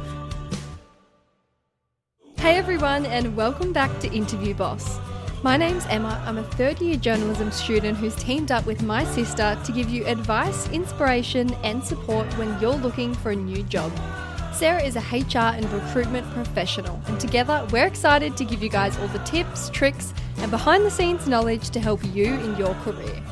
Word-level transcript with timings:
Hey 2.45 2.57
everyone, 2.57 3.07
and 3.07 3.35
welcome 3.35 3.73
back 3.73 3.99
to 4.01 4.13
Interview 4.13 4.53
Boss. 4.53 4.99
My 5.41 5.57
name's 5.57 5.87
Emma. 5.87 6.23
I'm 6.27 6.37
a 6.37 6.43
third 6.43 6.79
year 6.79 6.95
journalism 6.95 7.49
student 7.49 7.97
who's 7.97 8.13
teamed 8.13 8.51
up 8.51 8.67
with 8.67 8.83
my 8.83 9.03
sister 9.03 9.59
to 9.65 9.71
give 9.71 9.89
you 9.89 10.05
advice, 10.05 10.69
inspiration, 10.69 11.51
and 11.63 11.83
support 11.83 12.31
when 12.37 12.55
you're 12.61 12.75
looking 12.75 13.15
for 13.15 13.31
a 13.31 13.35
new 13.35 13.63
job. 13.63 13.91
Sarah 14.53 14.83
is 14.83 14.95
a 14.95 14.99
HR 14.99 15.55
and 15.55 15.67
recruitment 15.71 16.31
professional, 16.35 17.01
and 17.07 17.19
together 17.19 17.67
we're 17.71 17.87
excited 17.87 18.37
to 18.37 18.45
give 18.45 18.61
you 18.61 18.69
guys 18.69 18.95
all 18.99 19.07
the 19.07 19.23
tips, 19.23 19.71
tricks, 19.71 20.13
and 20.37 20.51
behind 20.51 20.85
the 20.85 20.91
scenes 20.91 21.27
knowledge 21.27 21.71
to 21.71 21.79
help 21.79 21.99
you 22.13 22.25
in 22.25 22.55
your 22.57 22.75
career. 22.75 23.23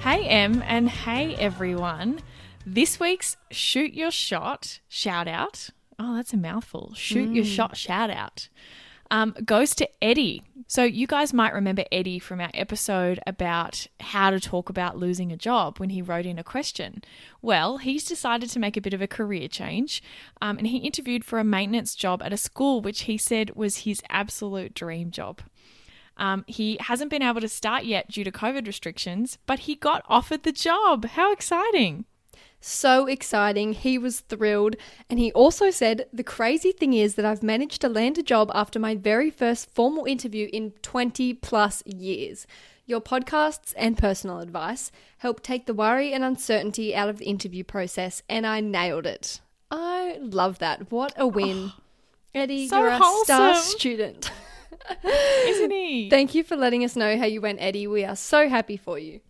Hey, 0.00 0.26
Em, 0.26 0.64
and 0.66 0.88
hey, 0.88 1.36
everyone. 1.36 2.18
This 2.66 2.98
week's 2.98 3.36
Shoot 3.52 3.94
Your 3.94 4.10
Shot 4.10 4.80
shout 4.88 5.28
out. 5.28 5.70
Oh, 5.98 6.14
that's 6.16 6.32
a 6.32 6.36
mouthful. 6.36 6.92
Shoot 6.94 7.34
Your 7.34 7.44
Shot 7.44 7.76
shout 7.76 8.10
out. 8.10 8.48
Um, 9.10 9.36
goes 9.44 9.74
to 9.76 9.88
Eddie. 10.02 10.42
So, 10.66 10.82
you 10.82 11.06
guys 11.06 11.32
might 11.32 11.54
remember 11.54 11.84
Eddie 11.92 12.18
from 12.18 12.40
our 12.40 12.50
episode 12.52 13.20
about 13.24 13.86
how 14.00 14.30
to 14.30 14.40
talk 14.40 14.68
about 14.68 14.98
losing 14.98 15.30
a 15.30 15.36
job 15.36 15.78
when 15.78 15.90
he 15.90 16.02
wrote 16.02 16.26
in 16.26 16.40
a 16.40 16.44
question. 16.44 17.02
Well, 17.40 17.78
he's 17.78 18.04
decided 18.04 18.50
to 18.50 18.58
make 18.58 18.76
a 18.76 18.80
bit 18.80 18.92
of 18.92 19.00
a 19.00 19.06
career 19.06 19.46
change 19.46 20.02
um, 20.42 20.58
and 20.58 20.66
he 20.66 20.78
interviewed 20.78 21.24
for 21.24 21.38
a 21.38 21.44
maintenance 21.44 21.94
job 21.94 22.20
at 22.20 22.32
a 22.32 22.36
school, 22.36 22.80
which 22.80 23.02
he 23.02 23.16
said 23.16 23.54
was 23.54 23.78
his 23.78 24.02
absolute 24.10 24.74
dream 24.74 25.12
job. 25.12 25.40
Um, 26.16 26.44
he 26.48 26.78
hasn't 26.80 27.10
been 27.10 27.22
able 27.22 27.42
to 27.42 27.48
start 27.48 27.84
yet 27.84 28.10
due 28.10 28.24
to 28.24 28.32
COVID 28.32 28.66
restrictions, 28.66 29.38
but 29.46 29.60
he 29.60 29.76
got 29.76 30.04
offered 30.08 30.42
the 30.42 30.52
job. 30.52 31.04
How 31.04 31.32
exciting! 31.32 32.06
So 32.68 33.06
exciting. 33.06 33.74
He 33.74 33.96
was 33.96 34.20
thrilled. 34.20 34.74
And 35.08 35.20
he 35.20 35.30
also 35.32 35.70
said, 35.70 36.08
The 36.12 36.24
crazy 36.24 36.72
thing 36.72 36.94
is 36.94 37.14
that 37.14 37.24
I've 37.24 37.42
managed 37.44 37.80
to 37.82 37.88
land 37.88 38.18
a 38.18 38.24
job 38.24 38.50
after 38.52 38.80
my 38.80 38.96
very 38.96 39.30
first 39.30 39.70
formal 39.70 40.04
interview 40.04 40.48
in 40.52 40.72
20 40.82 41.34
plus 41.34 41.84
years. 41.86 42.44
Your 42.84 43.00
podcasts 43.00 43.72
and 43.76 43.96
personal 43.96 44.40
advice 44.40 44.90
help 45.18 45.44
take 45.44 45.66
the 45.66 45.74
worry 45.74 46.12
and 46.12 46.24
uncertainty 46.24 46.92
out 46.92 47.08
of 47.08 47.18
the 47.18 47.26
interview 47.26 47.62
process, 47.62 48.22
and 48.28 48.44
I 48.44 48.60
nailed 48.60 49.06
it. 49.06 49.40
I 49.70 50.18
love 50.20 50.58
that. 50.58 50.90
What 50.90 51.14
a 51.16 51.28
win. 51.28 51.70
Oh, 51.72 51.80
Eddie, 52.34 52.66
so 52.66 52.80
you're 52.80 52.88
a 52.88 53.00
star 53.22 53.54
student. 53.54 54.32
Isn't 55.04 55.70
he? 55.70 56.10
Thank 56.10 56.34
you 56.34 56.42
for 56.42 56.56
letting 56.56 56.84
us 56.84 56.96
know 56.96 57.16
how 57.16 57.26
you 57.26 57.40
went, 57.40 57.60
Eddie. 57.60 57.86
We 57.86 58.04
are 58.04 58.16
so 58.16 58.48
happy 58.48 58.76
for 58.76 58.98
you. 58.98 59.20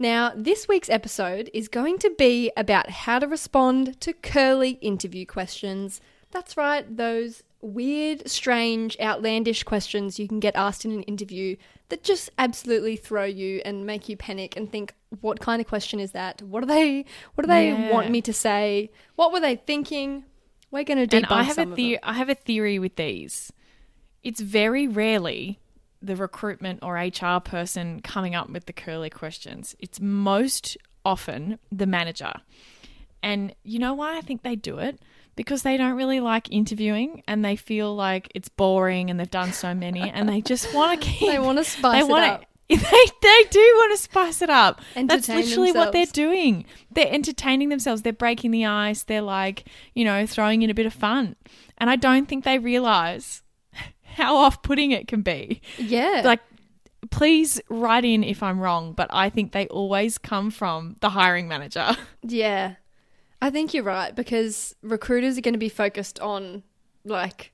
Now, 0.00 0.32
this 0.34 0.66
week's 0.66 0.88
episode 0.88 1.50
is 1.52 1.68
going 1.68 1.98
to 1.98 2.10
be 2.16 2.50
about 2.56 2.88
how 2.88 3.18
to 3.18 3.28
respond 3.28 4.00
to 4.00 4.14
curly 4.14 4.70
interview 4.80 5.26
questions. 5.26 6.00
That's 6.30 6.56
right, 6.56 6.96
those 6.96 7.42
weird, 7.60 8.26
strange, 8.26 8.96
outlandish 8.98 9.62
questions 9.64 10.18
you 10.18 10.26
can 10.26 10.40
get 10.40 10.56
asked 10.56 10.86
in 10.86 10.92
an 10.92 11.02
interview 11.02 11.56
that 11.90 12.02
just 12.02 12.30
absolutely 12.38 12.96
throw 12.96 13.24
you 13.24 13.60
and 13.66 13.84
make 13.84 14.08
you 14.08 14.16
panic 14.16 14.56
and 14.56 14.72
think, 14.72 14.94
what 15.20 15.38
kind 15.38 15.60
of 15.60 15.66
question 15.68 16.00
is 16.00 16.12
that? 16.12 16.40
What 16.40 16.60
do 16.60 16.66
they 16.66 17.04
what 17.34 17.42
do 17.44 17.48
they 17.48 17.68
Yeah. 17.68 17.92
want 17.92 18.10
me 18.10 18.22
to 18.22 18.32
say? 18.32 18.90
What 19.16 19.32
were 19.34 19.40
they 19.40 19.56
thinking? 19.56 20.24
We're 20.70 20.84
going 20.84 21.06
to 21.06 21.06
debunk 21.06 21.24
and 21.30 21.40
I 21.40 21.42
have 21.42 21.58
a 21.58 21.66
the- 21.66 21.98
I 22.02 22.14
have 22.14 22.30
a 22.30 22.34
theory 22.34 22.78
with 22.78 22.96
these. 22.96 23.52
It's 24.22 24.40
very 24.40 24.86
rarely 24.86 25.58
the 26.02 26.16
recruitment 26.16 26.80
or 26.82 26.96
HR 26.96 27.40
person 27.40 28.00
coming 28.00 28.34
up 28.34 28.50
with 28.50 28.66
the 28.66 28.72
curly 28.72 29.10
questions. 29.10 29.76
It's 29.78 30.00
most 30.00 30.76
often 31.04 31.58
the 31.70 31.86
manager. 31.86 32.32
And 33.22 33.54
you 33.62 33.78
know 33.78 33.94
why 33.94 34.16
I 34.16 34.20
think 34.20 34.42
they 34.42 34.56
do 34.56 34.78
it? 34.78 34.98
Because 35.36 35.62
they 35.62 35.76
don't 35.76 35.96
really 35.96 36.20
like 36.20 36.50
interviewing 36.50 37.22
and 37.26 37.44
they 37.44 37.56
feel 37.56 37.94
like 37.94 38.30
it's 38.34 38.48
boring 38.48 39.10
and 39.10 39.20
they've 39.20 39.30
done 39.30 39.52
so 39.52 39.74
many 39.74 40.10
and 40.10 40.28
they 40.28 40.40
just 40.40 40.74
want 40.74 41.00
to 41.00 41.06
keep 41.06 41.30
They 41.30 41.38
want 41.38 41.58
to 41.64 41.64
spice 41.64 42.04
it 42.04 42.10
up. 42.10 42.44
They, 42.68 42.76
they 42.76 43.44
do 43.50 43.72
want 43.76 43.96
to 43.96 44.02
spice 44.02 44.42
it 44.42 44.50
up. 44.50 44.80
That's 44.94 45.28
Entertain 45.28 45.36
literally 45.36 45.72
what 45.72 45.92
they're 45.92 46.06
doing. 46.06 46.64
They're 46.92 47.12
entertaining 47.12 47.68
themselves. 47.68 48.02
They're 48.02 48.12
breaking 48.12 48.52
the 48.52 48.66
ice. 48.66 49.02
They're 49.02 49.22
like, 49.22 49.64
you 49.94 50.04
know, 50.04 50.24
throwing 50.24 50.62
in 50.62 50.70
a 50.70 50.74
bit 50.74 50.86
of 50.86 50.92
fun. 50.92 51.34
And 51.78 51.90
I 51.90 51.96
don't 51.96 52.28
think 52.28 52.44
they 52.44 52.58
realize 52.58 53.42
how 54.20 54.36
off 54.36 54.62
putting 54.62 54.90
it 54.92 55.08
can 55.08 55.22
be. 55.22 55.60
Yeah. 55.78 56.22
Like, 56.24 56.40
please 57.10 57.60
write 57.68 58.04
in 58.04 58.22
if 58.22 58.42
I'm 58.42 58.60
wrong, 58.60 58.92
but 58.92 59.08
I 59.12 59.30
think 59.30 59.52
they 59.52 59.66
always 59.68 60.18
come 60.18 60.50
from 60.50 60.96
the 61.00 61.10
hiring 61.10 61.48
manager. 61.48 61.96
Yeah. 62.22 62.74
I 63.42 63.48
think 63.48 63.72
you're 63.72 63.84
right 63.84 64.14
because 64.14 64.74
recruiters 64.82 65.38
are 65.38 65.40
going 65.40 65.54
to 65.54 65.58
be 65.58 65.70
focused 65.70 66.20
on 66.20 66.62
like 67.04 67.52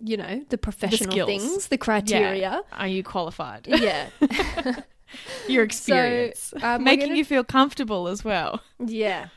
you 0.00 0.16
know, 0.16 0.44
the 0.48 0.58
professional 0.58 1.12
skills. 1.12 1.26
things, 1.28 1.68
the 1.68 1.78
criteria. 1.78 2.36
Yeah. 2.40 2.60
Are 2.72 2.88
you 2.88 3.02
qualified? 3.04 3.66
Yeah. 3.68 4.08
Your 5.48 5.62
experience. 5.62 6.52
um, 6.62 6.82
Making 6.82 7.06
gonna- 7.08 7.18
you 7.18 7.24
feel 7.24 7.44
comfortable 7.44 8.08
as 8.08 8.24
well. 8.24 8.60
Yeah. 8.84 9.28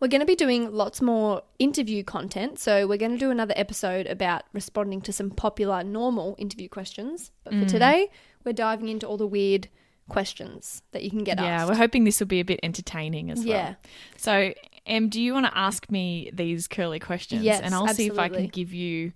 We're 0.00 0.08
going 0.08 0.20
to 0.20 0.26
be 0.26 0.34
doing 0.36 0.72
lots 0.72 1.00
more 1.00 1.42
interview 1.58 2.02
content. 2.04 2.58
So, 2.58 2.86
we're 2.86 2.98
going 2.98 3.12
to 3.12 3.18
do 3.18 3.30
another 3.30 3.54
episode 3.56 4.06
about 4.06 4.42
responding 4.52 5.00
to 5.02 5.12
some 5.12 5.30
popular 5.30 5.82
normal 5.84 6.34
interview 6.38 6.68
questions. 6.68 7.30
But 7.44 7.54
Mm. 7.54 7.62
for 7.62 7.68
today, 7.68 8.10
we're 8.44 8.52
diving 8.52 8.88
into 8.88 9.06
all 9.06 9.16
the 9.16 9.26
weird 9.26 9.68
questions 10.08 10.82
that 10.92 11.02
you 11.02 11.10
can 11.10 11.24
get 11.24 11.38
asked. 11.38 11.44
Yeah, 11.46 11.60
asked. 11.62 11.68
we're 11.70 11.76
hoping 11.78 12.04
this 12.04 12.20
will 12.20 12.26
be 12.26 12.40
a 12.40 12.44
bit 12.44 12.60
entertaining 12.62 13.30
as 13.30 13.38
well. 13.38 13.46
Yeah. 13.48 13.74
So, 14.18 14.52
Em, 14.86 15.08
do 15.08 15.18
you 15.18 15.32
want 15.32 15.46
to 15.46 15.56
ask 15.56 15.90
me 15.90 16.30
these 16.34 16.66
curly 16.68 16.98
questions? 17.00 17.42
Yes, 17.42 17.62
and 17.62 17.74
I'll 17.74 17.88
see 17.88 18.06
if 18.06 18.18
I 18.18 18.28
can 18.28 18.48
give 18.48 18.74
you, 18.74 19.12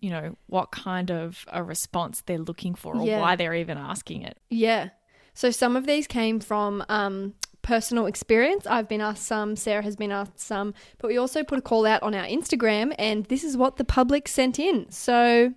you 0.00 0.10
know, 0.10 0.36
what 0.48 0.72
kind 0.72 1.12
of 1.12 1.44
a 1.52 1.62
response 1.62 2.22
they're 2.26 2.38
looking 2.38 2.74
for 2.74 2.96
or 2.96 3.06
Yeah. 3.06 3.20
why 3.20 3.36
they're 3.36 3.54
even 3.54 3.78
asking 3.78 4.22
it. 4.22 4.36
Yeah. 4.50 4.88
So 5.34 5.52
some 5.52 5.76
of 5.76 5.86
these 5.86 6.08
came 6.08 6.40
from 6.40 6.84
um, 6.88 7.34
personal 7.62 8.06
experience. 8.06 8.66
I've 8.66 8.88
been 8.88 9.00
asked 9.00 9.24
some, 9.24 9.56
Sarah 9.56 9.82
has 9.82 9.96
been 9.96 10.12
asked 10.12 10.40
some, 10.40 10.74
but 10.98 11.08
we 11.08 11.16
also 11.16 11.42
put 11.44 11.58
a 11.58 11.62
call 11.62 11.86
out 11.86 12.02
on 12.02 12.14
our 12.14 12.24
Instagram, 12.26 12.94
and 12.98 13.24
this 13.26 13.44
is 13.44 13.56
what 13.56 13.76
the 13.76 13.84
public 13.84 14.28
sent 14.28 14.58
in. 14.58 14.90
So 14.90 15.54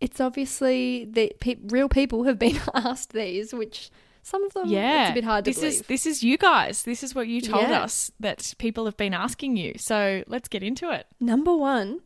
it's 0.00 0.20
obviously 0.20 1.04
that 1.06 1.40
pe- 1.40 1.56
real 1.68 1.88
people 1.88 2.24
have 2.24 2.38
been 2.38 2.58
asked 2.74 3.12
these, 3.12 3.52
which 3.54 3.90
some 4.22 4.44
of 4.44 4.52
them 4.52 4.68
Yeah, 4.68 5.02
it's 5.02 5.10
a 5.10 5.14
bit 5.14 5.24
hard 5.24 5.44
to 5.44 5.50
this 5.50 5.58
believe. 5.58 5.72
is 5.72 5.82
this 5.82 6.06
is 6.06 6.22
you 6.22 6.38
guys. 6.38 6.82
This 6.84 7.02
is 7.02 7.14
what 7.14 7.26
you 7.28 7.40
told 7.40 7.68
Yeah. 7.68 7.82
us 7.82 8.10
that 8.20 8.54
people 8.58 8.84
have 8.84 8.96
been 8.96 9.14
asking 9.14 9.56
you. 9.56 9.74
So 9.78 10.22
let's 10.26 10.48
get 10.48 10.62
into 10.62 10.90
it. 10.92 11.06
Number 11.18 11.56
one, 11.56 12.00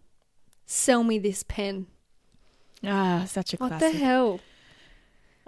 sell 0.66 1.02
me 1.02 1.18
this 1.18 1.42
pen. 1.42 1.86
Ah, 2.84 3.24
such 3.26 3.52
a 3.54 3.56
classic. 3.56 3.80
What 3.82 3.92
the 3.92 3.98
hell? 3.98 4.40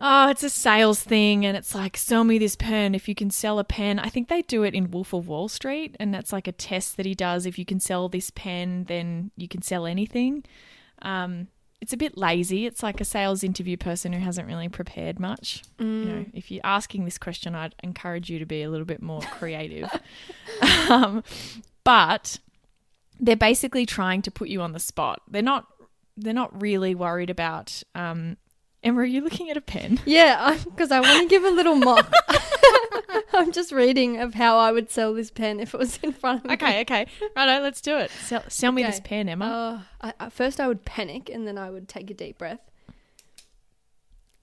Oh, 0.00 0.28
it's 0.28 0.44
a 0.44 0.50
sales 0.50 1.02
thing, 1.02 1.44
and 1.44 1.56
it's 1.56 1.74
like, 1.74 1.96
sell 1.96 2.22
me 2.22 2.38
this 2.38 2.54
pen 2.54 2.94
if 2.94 3.08
you 3.08 3.16
can 3.16 3.30
sell 3.30 3.58
a 3.58 3.64
pen. 3.64 3.98
I 3.98 4.08
think 4.08 4.28
they 4.28 4.42
do 4.42 4.62
it 4.62 4.74
in 4.74 4.92
Wolf 4.92 5.12
of 5.12 5.26
Wall 5.26 5.48
Street, 5.48 5.96
and 5.98 6.14
that's 6.14 6.32
like 6.32 6.46
a 6.46 6.52
test 6.52 6.96
that 6.96 7.06
he 7.06 7.14
does. 7.14 7.46
If 7.46 7.58
you 7.58 7.64
can 7.64 7.80
sell 7.80 8.08
this 8.08 8.30
pen, 8.30 8.84
then 8.84 9.32
you 9.36 9.48
can 9.48 9.60
sell 9.60 9.86
anything. 9.86 10.44
Um, 11.02 11.48
it's 11.80 11.92
a 11.92 11.96
bit 11.96 12.16
lazy. 12.16 12.64
It's 12.66 12.82
like 12.82 13.00
a 13.00 13.04
sales 13.04 13.42
interview 13.42 13.76
person 13.76 14.12
who 14.12 14.20
hasn't 14.20 14.46
really 14.46 14.68
prepared 14.68 15.18
much. 15.18 15.62
You 16.04 16.04
know, 16.04 16.26
if 16.32 16.50
you're 16.50 16.60
asking 16.64 17.04
this 17.04 17.18
question, 17.18 17.54
I'd 17.54 17.74
encourage 17.82 18.30
you 18.30 18.38
to 18.38 18.46
be 18.46 18.62
a 18.62 18.70
little 18.70 18.86
bit 18.86 19.02
more 19.02 19.20
creative. 19.20 19.88
um, 20.90 21.24
but 21.82 22.38
they're 23.18 23.36
basically 23.36 23.86
trying 23.86 24.22
to 24.22 24.30
put 24.30 24.48
you 24.48 24.60
on 24.60 24.72
the 24.72 24.80
spot. 24.80 25.22
They're 25.28 25.42
not. 25.42 25.66
They're 26.16 26.34
not 26.34 26.60
really 26.60 26.96
worried 26.96 27.30
about. 27.30 27.82
Um, 27.94 28.38
Emma, 28.82 29.00
are 29.00 29.04
you 29.04 29.20
looking 29.20 29.50
at 29.50 29.56
a 29.56 29.60
pen? 29.60 30.00
Yeah, 30.06 30.56
because 30.64 30.90
I 30.90 31.00
want 31.00 31.22
to 31.22 31.28
give 31.28 31.44
a 31.44 31.50
little 31.50 31.74
mock. 31.74 32.12
I'm 33.32 33.52
just 33.52 33.72
reading 33.72 34.18
of 34.20 34.34
how 34.34 34.56
I 34.58 34.72
would 34.72 34.90
sell 34.90 35.12
this 35.14 35.30
pen 35.30 35.60
if 35.60 35.74
it 35.74 35.78
was 35.78 35.98
in 36.02 36.12
front 36.12 36.40
of 36.40 36.46
me. 36.46 36.54
Okay, 36.54 36.80
okay, 36.82 37.06
righto, 37.36 37.62
let's 37.62 37.80
do 37.80 37.96
it. 37.98 38.10
Sell, 38.10 38.44
sell 38.48 38.72
me 38.72 38.82
this 38.82 39.00
pen, 39.00 39.28
Emma. 39.28 39.84
Uh, 40.02 40.08
I, 40.08 40.26
I, 40.26 40.30
first, 40.30 40.60
I 40.60 40.68
would 40.68 40.84
panic 40.84 41.28
and 41.28 41.46
then 41.46 41.58
I 41.58 41.70
would 41.70 41.88
take 41.88 42.10
a 42.10 42.14
deep 42.14 42.38
breath. 42.38 42.60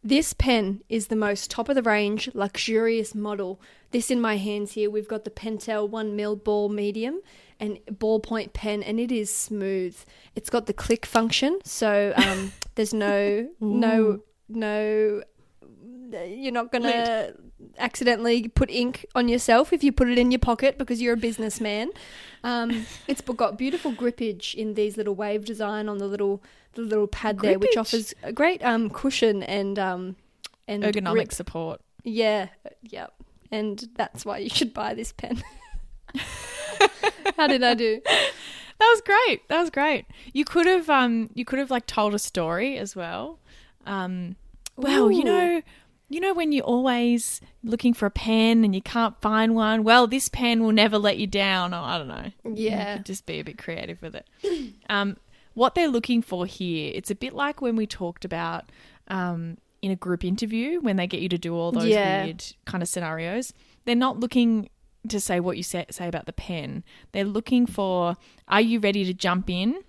This 0.03 0.33
pen 0.33 0.81
is 0.87 1.07
the 1.07 1.15
most 1.15 1.49
top 1.49 1.67
of 1.67 1.75
the 1.75 1.81
range, 1.81 2.29
luxurious 2.35 3.15
model. 3.15 3.59
This 3.91 4.11
in 4.11 4.21
my 4.21 4.37
hands 4.37 4.73
here, 4.73 4.89
we've 4.89 5.07
got 5.07 5.23
the 5.23 5.31
Pentel 5.31 5.89
1 5.89 6.15
mil 6.15 6.35
ball 6.35 6.69
medium 6.69 7.21
and 7.59 7.79
ballpoint 7.91 8.53
pen, 8.53 8.83
and 8.83 8.99
it 8.99 9.11
is 9.11 9.33
smooth. 9.33 9.97
It's 10.35 10.49
got 10.49 10.65
the 10.65 10.73
click 10.73 11.05
function, 11.05 11.59
so 11.63 12.13
um, 12.15 12.51
there's 12.75 12.93
no, 12.93 13.49
no, 13.59 14.21
no. 14.49 15.23
You're 16.11 16.53
not 16.53 16.71
gonna 16.71 17.33
accidentally 17.77 18.47
put 18.47 18.69
ink 18.69 19.05
on 19.15 19.27
yourself 19.27 19.73
if 19.73 19.83
you 19.83 19.91
put 19.91 20.09
it 20.09 20.17
in 20.17 20.31
your 20.31 20.39
pocket 20.39 20.77
because 20.77 21.01
you're 21.01 21.13
a 21.13 21.17
businessman. 21.17 21.89
Um, 22.43 22.85
it's 23.07 23.21
got 23.21 23.57
beautiful 23.57 23.91
grippage 23.91 24.53
in 24.53 24.75
these 24.75 24.97
little 24.97 25.15
wave 25.15 25.45
design 25.45 25.89
on 25.89 25.97
the 25.97 26.07
little 26.07 26.43
the 26.73 26.81
little 26.81 27.07
pad 27.07 27.39
there, 27.39 27.57
which 27.57 27.77
offers 27.77 28.13
a 28.23 28.31
great 28.31 28.63
um, 28.63 28.89
cushion 28.89 29.43
and 29.43 29.79
um, 29.79 30.15
and 30.67 30.83
Ergonomic 30.83 31.13
grip. 31.13 31.33
support. 31.33 31.81
Yeah, 32.03 32.49
yep. 32.83 33.13
And 33.51 33.89
that's 33.95 34.25
why 34.25 34.39
you 34.39 34.49
should 34.49 34.73
buy 34.73 34.93
this 34.93 35.11
pen. 35.11 35.41
How 37.37 37.47
did 37.47 37.63
I 37.63 37.73
do? 37.73 38.01
That 38.05 38.89
was 38.93 39.01
great. 39.05 39.47
That 39.47 39.59
was 39.61 39.69
great. 39.69 40.05
You 40.33 40.45
could 40.45 40.65
have 40.65 40.89
um 40.89 41.29
you 41.33 41.45
could 41.45 41.59
have 41.59 41.71
like 41.71 41.85
told 41.87 42.13
a 42.13 42.19
story 42.19 42.77
as 42.77 42.95
well. 42.95 43.39
Um 43.85 44.35
well, 44.75 45.11
you 45.11 45.23
know 45.23 45.61
you 46.09 46.19
know 46.19 46.33
when 46.33 46.51
you're 46.51 46.63
always 46.65 47.41
looking 47.63 47.93
for 47.93 48.05
a 48.05 48.11
pen 48.11 48.63
and 48.63 48.75
you 48.75 48.81
can't 48.81 49.19
find 49.21 49.55
one, 49.55 49.83
well 49.83 50.07
this 50.07 50.29
pen 50.29 50.61
will 50.63 50.71
never 50.73 50.97
let 50.97 51.17
you 51.17 51.27
down 51.27 51.73
or 51.73 51.77
I 51.77 51.97
don't 51.97 52.07
know. 52.07 52.31
Yeah. 52.53 52.91
You 52.91 52.97
could 52.97 53.05
just 53.05 53.25
be 53.25 53.39
a 53.39 53.43
bit 53.43 53.57
creative 53.57 54.01
with 54.01 54.15
it. 54.15 54.27
Um 54.89 55.17
what 55.53 55.73
they're 55.73 55.87
looking 55.87 56.21
for 56.21 56.45
here, 56.45 56.91
it's 56.93 57.09
a 57.09 57.15
bit 57.15 57.33
like 57.33 57.61
when 57.61 57.75
we 57.77 57.87
talked 57.87 58.25
about 58.25 58.71
um 59.07 59.57
in 59.81 59.91
a 59.91 59.95
group 59.95 60.23
interview 60.25 60.81
when 60.81 60.95
they 60.97 61.07
get 61.07 61.21
you 61.21 61.29
to 61.29 61.37
do 61.37 61.55
all 61.55 61.71
those 61.71 61.85
Yeah. 61.85 62.23
weird 62.25 62.43
kind 62.65 62.81
of 62.83 62.89
scenarios. 62.89 63.53
They're 63.85 63.95
not 63.95 64.19
looking 64.19 64.69
to 65.09 65.19
say 65.19 65.39
what 65.39 65.57
you 65.57 65.63
say, 65.63 65.85
say 65.91 66.07
about 66.07 66.25
the 66.25 66.33
pen. 66.33 66.83
They're 67.11 67.23
looking 67.25 67.65
for 67.65 68.15
are 68.47 68.61
you 68.61 68.79
ready 68.79 69.03
to 69.05 69.13
jump 69.13 69.49
in, 69.49 69.81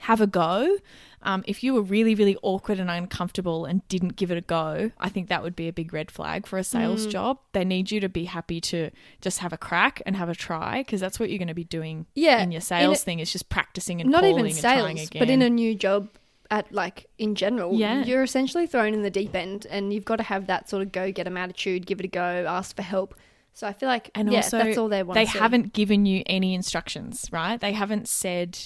have 0.00 0.20
a 0.20 0.26
go? 0.26 0.78
Um, 1.22 1.42
if 1.48 1.64
you 1.64 1.74
were 1.74 1.82
really, 1.82 2.14
really 2.14 2.36
awkward 2.42 2.78
and 2.78 2.88
uncomfortable 2.90 3.64
and 3.64 3.86
didn't 3.88 4.14
give 4.16 4.30
it 4.30 4.38
a 4.38 4.42
go, 4.42 4.92
I 4.98 5.08
think 5.08 5.28
that 5.28 5.42
would 5.42 5.56
be 5.56 5.66
a 5.66 5.72
big 5.72 5.92
red 5.92 6.10
flag 6.10 6.46
for 6.46 6.56
a 6.58 6.62
sales 6.62 7.06
job. 7.06 7.38
They 7.52 7.64
need 7.64 7.90
you 7.90 7.98
to 8.00 8.08
be 8.08 8.26
happy 8.26 8.60
to 8.60 8.90
just 9.20 9.38
have 9.40 9.52
a 9.52 9.56
crack 9.58 10.00
and 10.06 10.14
have 10.14 10.28
a 10.28 10.34
try 10.36 10.82
because 10.82 11.00
that's 11.00 11.18
what 11.18 11.28
you're 11.30 11.38
going 11.38 11.48
to 11.48 11.54
be 11.54 11.64
doing 11.64 12.06
Yeah, 12.14 12.42
in 12.42 12.52
your 12.52 12.58
in 12.58 12.62
sales 12.62 13.02
a- 13.02 13.04
thing 13.04 13.18
is 13.18 13.32
just 13.32 13.48
practicing 13.48 14.00
and 14.00 14.10
Not 14.10 14.20
calling 14.20 14.34
even 14.38 14.46
and 14.52 14.60
trying 14.60 14.96
sales, 14.98 15.08
again. 15.08 15.20
but 15.20 15.30
in 15.30 15.42
a 15.42 15.50
new 15.50 15.74
job 15.74 16.10
at 16.48 16.70
like 16.70 17.06
in 17.18 17.34
general, 17.34 17.74
Yeah. 17.74 18.04
you're 18.04 18.22
essentially 18.22 18.68
thrown 18.68 18.94
in 18.94 19.02
the 19.02 19.10
deep 19.10 19.34
end, 19.34 19.66
and 19.68 19.92
you've 19.92 20.04
got 20.04 20.16
to 20.16 20.22
have 20.22 20.46
that 20.46 20.68
sort 20.68 20.82
of 20.82 20.92
go 20.92 21.10
get 21.10 21.26
'em 21.26 21.36
attitude, 21.36 21.86
give 21.86 21.98
it 21.98 22.04
a 22.04 22.08
go, 22.08 22.44
ask 22.46 22.76
for 22.76 22.82
help. 22.82 23.16
So 23.56 23.66
I 23.66 23.72
feel 23.72 23.88
like 23.88 24.10
And 24.14 24.30
yeah, 24.30 24.40
also, 24.42 24.58
that's 24.58 24.76
all 24.76 24.88
they 24.90 25.02
want. 25.02 25.14
they 25.14 25.24
haven't 25.24 25.72
given 25.72 26.04
you 26.04 26.22
any 26.26 26.52
instructions, 26.54 27.26
right? 27.32 27.58
They 27.58 27.72
haven't 27.72 28.06
said 28.06 28.58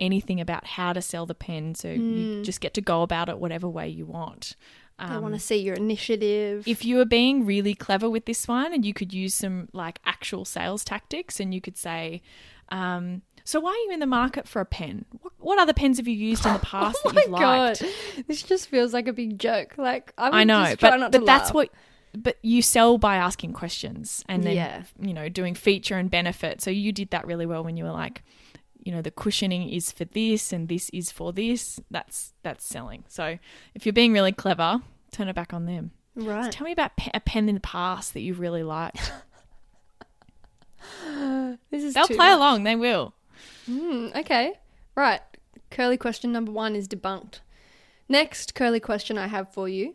anything 0.00 0.40
about 0.40 0.66
how 0.66 0.92
to 0.92 1.00
sell 1.00 1.26
the 1.26 1.34
pen, 1.34 1.76
so 1.76 1.88
you 1.88 2.42
just 2.42 2.60
get 2.60 2.74
to 2.74 2.80
go 2.80 3.02
about 3.02 3.28
it 3.28 3.38
whatever 3.38 3.68
way 3.68 3.88
you 3.88 4.04
want. 4.04 4.56
They 4.98 5.04
Um, 5.04 5.22
want 5.22 5.34
to 5.34 5.40
see 5.40 5.58
your 5.58 5.76
initiative. 5.76 6.66
if 6.66 6.84
you 6.84 6.96
were 6.96 7.04
being 7.04 7.46
really 7.46 7.74
clever 7.76 8.10
with 8.10 8.24
this 8.24 8.48
one 8.48 8.72
and 8.74 8.84
you 8.84 8.92
could 8.92 9.12
use 9.14 9.32
some 9.32 9.68
like 9.72 10.00
actual 10.04 10.44
sales 10.44 10.84
tactics 10.84 11.38
and 11.38 11.54
you 11.54 11.60
could 11.60 11.76
say, 11.76 12.20
um, 12.70 13.22
so 13.44 13.60
why 13.60 13.70
are 13.70 13.86
you 13.86 13.92
in 13.92 14.00
the 14.00 14.06
market 14.06 14.48
for 14.48 14.60
a 14.60 14.66
pen? 14.66 15.04
What, 15.20 15.32
what 15.38 15.58
other 15.60 15.72
pens 15.72 15.98
have 15.98 16.08
you 16.08 16.16
used 16.16 16.44
in 16.44 16.52
the 16.52 16.58
past 16.74 16.98
oh 17.04 17.10
that 17.12 17.22
you've 17.22 17.30
liked? 17.30 17.80
god, 17.80 17.88
this 18.26 18.42
just 18.42 18.68
feels 18.68 18.92
like 18.92 19.06
a 19.06 19.12
big 19.12 19.38
joke. 19.38 19.74
Like 19.78 20.12
I, 20.18 20.30
would 20.30 20.36
I 20.36 20.44
know, 20.44 20.74
but 20.80 21.12
but 21.12 21.26
that's 21.26 21.52
what. 21.52 21.68
But 22.14 22.36
you 22.42 22.60
sell 22.62 22.98
by 22.98 23.16
asking 23.16 23.54
questions 23.54 24.22
and 24.28 24.44
then 24.44 24.56
Yeah. 24.56 24.82
you 25.00 25.14
know 25.14 25.28
doing 25.28 25.54
feature 25.54 25.96
and 25.96 26.10
benefit. 26.10 26.60
So 26.60 26.70
you 26.70 26.92
did 26.92 27.10
that 27.10 27.26
really 27.26 27.46
well 27.46 27.64
when 27.64 27.76
you 27.76 27.84
were 27.84 27.90
like, 27.92 28.22
you 28.82 28.92
know, 28.92 29.00
the 29.00 29.10
cushioning 29.10 29.68
is 29.70 29.90
for 29.92 30.04
this 30.04 30.52
and 30.52 30.68
this 30.68 30.90
is 30.90 31.10
for 31.10 31.32
this. 31.32 31.80
That's 31.90 32.34
that's 32.42 32.64
selling. 32.66 33.04
So 33.08 33.38
if 33.74 33.86
you're 33.86 33.92
being 33.94 34.12
really 34.12 34.32
clever, 34.32 34.82
turn 35.10 35.28
it 35.28 35.34
back 35.34 35.54
on 35.54 35.64
them. 35.66 35.92
right. 36.14 36.52
Tell 36.52 36.66
me 36.66 36.72
about 36.72 36.96
pe- 36.96 37.10
a 37.14 37.20
pen 37.20 37.48
in 37.48 37.54
the 37.54 37.60
past 37.60 38.12
that 38.14 38.20
you 38.20 38.34
really 38.34 38.62
liked. 38.62 39.12
This 41.70 41.84
is 41.84 41.94
They'll 41.94 42.06
play 42.06 42.16
much. 42.16 42.36
along. 42.36 42.64
They 42.64 42.76
will. 42.76 43.14
Mm, 43.70 44.14
okay, 44.16 44.54
right. 44.94 45.20
Curly 45.70 45.96
question 45.96 46.32
number 46.32 46.50
one 46.52 46.74
is 46.74 46.88
debunked. 46.88 47.40
Next 48.08 48.54
curly 48.54 48.80
question 48.80 49.16
I 49.16 49.28
have 49.28 49.52
for 49.52 49.68
you. 49.68 49.94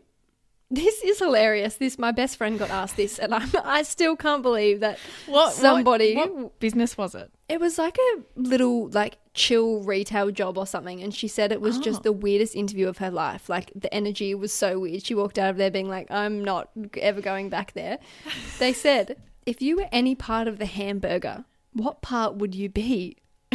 This 0.70 1.02
is 1.02 1.18
hilarious. 1.18 1.76
This 1.76 1.98
my 1.98 2.12
best 2.12 2.36
friend 2.36 2.58
got 2.58 2.68
asked 2.68 2.96
this, 2.96 3.18
and 3.18 3.34
I'm, 3.34 3.50
I 3.64 3.82
still 3.82 4.16
can't 4.16 4.42
believe 4.42 4.80
that 4.80 4.98
What 5.26 5.54
somebody. 5.54 6.14
What, 6.14 6.34
what 6.34 6.60
business 6.60 6.96
was 6.98 7.14
it? 7.14 7.30
It 7.48 7.58
was 7.58 7.78
like 7.78 7.96
a 7.96 8.20
little 8.36 8.88
like 8.90 9.16
chill 9.32 9.80
retail 9.82 10.30
job 10.30 10.58
or 10.58 10.66
something, 10.66 11.02
and 11.02 11.14
she 11.14 11.26
said 11.26 11.52
it 11.52 11.62
was 11.62 11.78
Oh. 11.78 11.80
just 11.80 12.02
the 12.02 12.12
weirdest 12.12 12.54
interview 12.54 12.86
of 12.86 12.98
her 12.98 13.10
life. 13.10 13.48
Like 13.48 13.72
the 13.74 13.92
energy 13.94 14.34
was 14.34 14.52
so 14.52 14.78
weird. 14.80 15.06
She 15.06 15.14
walked 15.14 15.38
out 15.38 15.48
of 15.48 15.56
there 15.56 15.70
being 15.70 15.88
like, 15.88 16.10
"I'm 16.10 16.44
not 16.44 16.68
ever 17.00 17.22
going 17.22 17.48
back 17.48 17.72
there." 17.72 17.98
They 18.58 18.74
said, 18.74 19.16
"If 19.46 19.62
you 19.62 19.76
were 19.76 19.88
any 19.90 20.14
part 20.14 20.48
of 20.48 20.58
the 20.58 20.66
hamburger, 20.66 21.46
what 21.72 22.02
part 22.02 22.34
would 22.36 22.54
you 22.54 22.68
be?" 22.68 23.16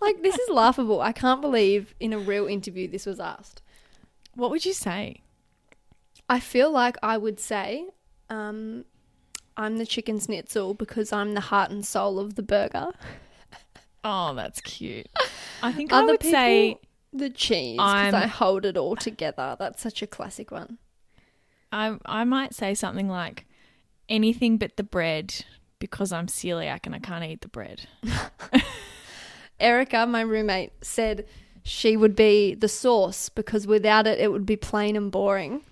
like 0.00 0.22
this 0.22 0.36
is 0.36 0.48
laughable. 0.48 1.00
I 1.00 1.12
can't 1.12 1.40
believe 1.40 1.94
in 2.00 2.12
a 2.12 2.18
real 2.18 2.46
interview 2.46 2.88
this 2.88 3.06
was 3.06 3.20
asked. 3.20 3.62
What 4.34 4.50
would 4.50 4.64
you 4.64 4.72
say? 4.72 5.22
I 6.28 6.40
feel 6.40 6.70
like 6.70 6.96
I 7.02 7.16
would 7.16 7.40
say, 7.40 7.86
um, 8.28 8.84
"I'm 9.56 9.78
the 9.78 9.86
chicken 9.86 10.20
schnitzel 10.20 10.74
because 10.74 11.12
I'm 11.12 11.34
the 11.34 11.40
heart 11.40 11.70
and 11.70 11.84
soul 11.84 12.18
of 12.18 12.36
the 12.36 12.42
burger." 12.42 12.92
Oh, 14.02 14.34
that's 14.34 14.60
cute. 14.60 15.08
I 15.62 15.72
think 15.72 15.92
I 15.92 15.98
Other 15.98 16.12
would 16.12 16.22
say 16.22 16.78
the 17.12 17.30
cheese 17.30 17.76
because 17.76 18.14
I 18.14 18.26
hold 18.26 18.64
it 18.64 18.76
all 18.76 18.96
together. 18.96 19.56
That's 19.58 19.82
such 19.82 20.02
a 20.02 20.06
classic 20.06 20.50
one. 20.50 20.78
I 21.72 21.98
I 22.06 22.24
might 22.24 22.54
say 22.54 22.74
something 22.74 23.08
like 23.08 23.46
anything 24.08 24.56
but 24.56 24.76
the 24.76 24.82
bread 24.82 25.44
because 25.78 26.12
I'm 26.12 26.26
celiac 26.26 26.80
and 26.84 26.94
I 26.94 26.98
can't 26.98 27.24
eat 27.24 27.40
the 27.40 27.48
bread. 27.48 27.86
Erica, 29.60 30.06
my 30.06 30.22
roommate, 30.22 30.72
said 30.82 31.26
she 31.62 31.96
would 31.96 32.16
be 32.16 32.54
the 32.54 32.68
sauce 32.68 33.28
because 33.28 33.66
without 33.66 34.06
it, 34.06 34.18
it 34.18 34.30
would 34.32 34.46
be 34.46 34.56
plain 34.56 34.96
and 34.96 35.10
boring. 35.10 35.62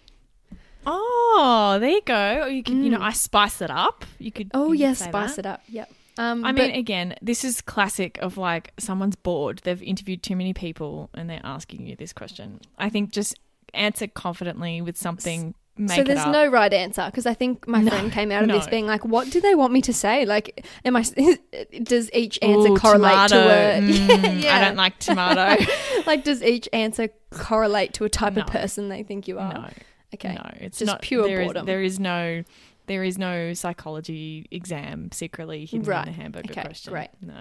Oh, 0.87 1.77
there 1.81 1.91
you 1.91 2.01
go. 2.05 2.43
Or 2.43 2.49
you 2.49 2.63
could, 2.63 2.77
you 2.77 2.89
know, 2.91 3.01
I 3.01 3.13
spice 3.13 3.61
it 3.61 3.71
up. 3.71 4.05
You 4.19 4.33
could. 4.33 4.49
Mm. 4.51 4.61
Oh 4.61 4.73
you 4.73 4.81
yes, 4.81 5.01
spice 5.01 5.37
that. 5.37 5.45
it 5.45 5.47
up. 5.47 5.63
Yep. 5.69 5.93
Um, 6.19 6.45
I 6.45 6.53
mean, 6.53 6.71
but- 6.71 6.77
again, 6.79 7.15
this 7.23 7.45
is 7.45 7.61
classic 7.61 8.19
of 8.19 8.37
like 8.37 8.73
someone's 8.79 9.17
bored. 9.17 9.61
They've 9.65 9.83
interviewed 9.83 10.23
too 10.23 10.35
many 10.35 10.53
people 10.53 11.11
and 11.15 11.29
they're 11.29 11.41
asking 11.45 11.87
you 11.87 11.95
this 11.97 12.13
question. 12.13 12.61
I 12.79 12.89
think 12.89 13.13
just 13.13 13.39
answer 13.75 14.07
confidently 14.07 14.81
with 14.81 14.97
something. 14.97 15.55
So 15.87 16.03
there's 16.03 16.27
no 16.27 16.47
right 16.49 16.73
answer 16.73 17.07
because 17.07 17.25
I 17.27 17.35
think 17.35 17.69
my 17.69 17.81
No, 17.81 17.91
friend 17.91 18.11
came 18.13 18.33
out 18.33 18.43
of 18.43 18.49
this 18.49 18.67
being 18.67 18.87
like, 18.87 19.05
"What 19.05 19.31
do 19.31 19.41
they 19.41 19.55
want 19.55 19.73
me 19.73 19.81
to 19.83 19.93
say? 19.93 20.25
Like, 20.27 20.67
am 20.85 20.97
I? 20.97 21.03
Does 21.83 22.11
each 22.13 22.39
answer 22.43 22.71
Ooh, 22.73 22.77
correlate 22.77 23.29
tomato. 23.29 23.37
to 23.37 23.51
a? 23.51 23.81
Mm, 24.19 24.43
yeah, 24.43 24.57
I 24.57 24.61
don't 24.65 24.77
like 24.77 24.99
tomato. 24.99 25.63
like, 26.07 26.25
does 26.25 26.43
each 26.43 26.69
answer 26.73 27.09
correlate 27.31 27.93
to 27.95 28.05
a 28.05 28.09
type 28.09 28.35
No. 28.35 28.43
of 28.43 28.49
person 28.49 28.89
they 28.89 29.03
think 29.03 29.29
you 29.29 29.39
are? 29.39 29.53
no, 29.53 29.69
Okay. 30.15 30.35
no, 30.35 30.51
it's 30.61 30.79
Just 30.79 30.87
not 30.87 31.03
pure 31.03 31.27
there 31.27 31.41
is- 31.43 31.47
boredom. 31.47 31.67
there 31.67 31.83
is 31.83 32.01
no, 32.01 32.43
there 32.87 33.05
is 33.05 33.19
no 33.19 33.53
psychology 33.55 34.47
exam 34.51 35.11
secretly 35.13 35.67
hidden 35.67 35.87
Right. 35.87 36.07
in 36.09 36.13
the 36.15 36.21
hamburger 36.21 36.51
Okay, 36.53 36.63
question. 36.63 36.93
great. 36.93 37.11
No. 37.21 37.35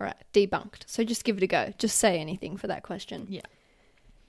All 0.00 0.06
right, 0.06 0.16
debunked. 0.32 0.84
So 0.86 1.04
just 1.04 1.24
give 1.24 1.36
it 1.36 1.42
a 1.42 1.46
go. 1.46 1.72
Just 1.78 1.98
say 1.98 2.18
anything 2.18 2.56
for 2.56 2.66
that 2.68 2.82
question. 2.82 3.26
Yeah. 3.28 3.42